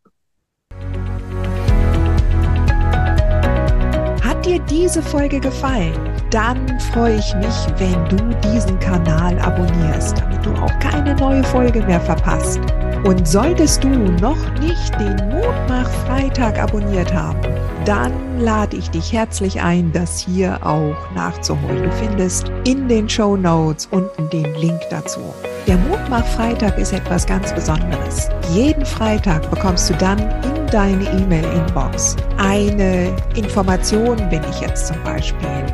Hat 4.23 4.47
dir 4.47 4.61
diese 4.61 5.03
Folge 5.03 5.41
gefallen? 5.41 5.99
Dann 6.31 6.79
freue 6.93 7.19
ich 7.19 7.35
mich, 7.35 7.81
wenn 7.81 8.09
du 8.09 8.17
diesen 8.49 8.79
Kanal 8.79 9.37
abonnierst, 9.41 10.19
damit 10.19 10.47
du 10.47 10.53
auch 10.53 10.79
keine 10.79 11.17
neue 11.17 11.43
Folge 11.43 11.85
mehr 11.85 12.01
verpasst. 12.01 12.61
Und 13.05 13.27
solltest 13.27 13.83
du 13.83 13.89
noch 13.89 14.37
nicht 14.61 14.95
den 15.01 15.17
Mutmach 15.31 15.89
Freitag 16.07 16.59
abonniert 16.59 17.13
haben, 17.15 17.41
dann 17.87 18.13
lade 18.39 18.77
ich 18.77 18.91
dich 18.91 19.13
herzlich 19.13 19.61
ein, 19.61 19.91
das 19.93 20.21
hier 20.21 20.59
auch 20.65 20.97
nachzuholen. 21.15 21.83
Du 21.83 21.91
findest 21.93 22.53
in 22.65 22.89
den 22.89 23.09
Show 23.09 23.37
Notes 23.37 23.89
unten 23.91 24.29
den 24.29 24.55
Link 24.57 24.81
dazu. 24.91 25.21
Der 25.67 25.79
Mutmach 25.79 26.27
Freitag 26.27 26.79
ist 26.79 26.93
etwas 26.93 27.27
ganz 27.27 27.53
Besonderes. 27.55 28.29
Jeden 28.53 28.85
Freitag 28.85 29.51
bekommst 29.51 29.89
du 29.89 29.95
dann 29.95 30.19
in 30.19 30.67
deine 30.71 31.05
E-Mail-Inbox 31.05 32.17
eine 32.39 33.17
Information, 33.35 34.19
wenn 34.31 34.43
ich 34.51 34.61
jetzt 34.61 34.89
zum 34.89 35.03
Beispiel 35.05 35.60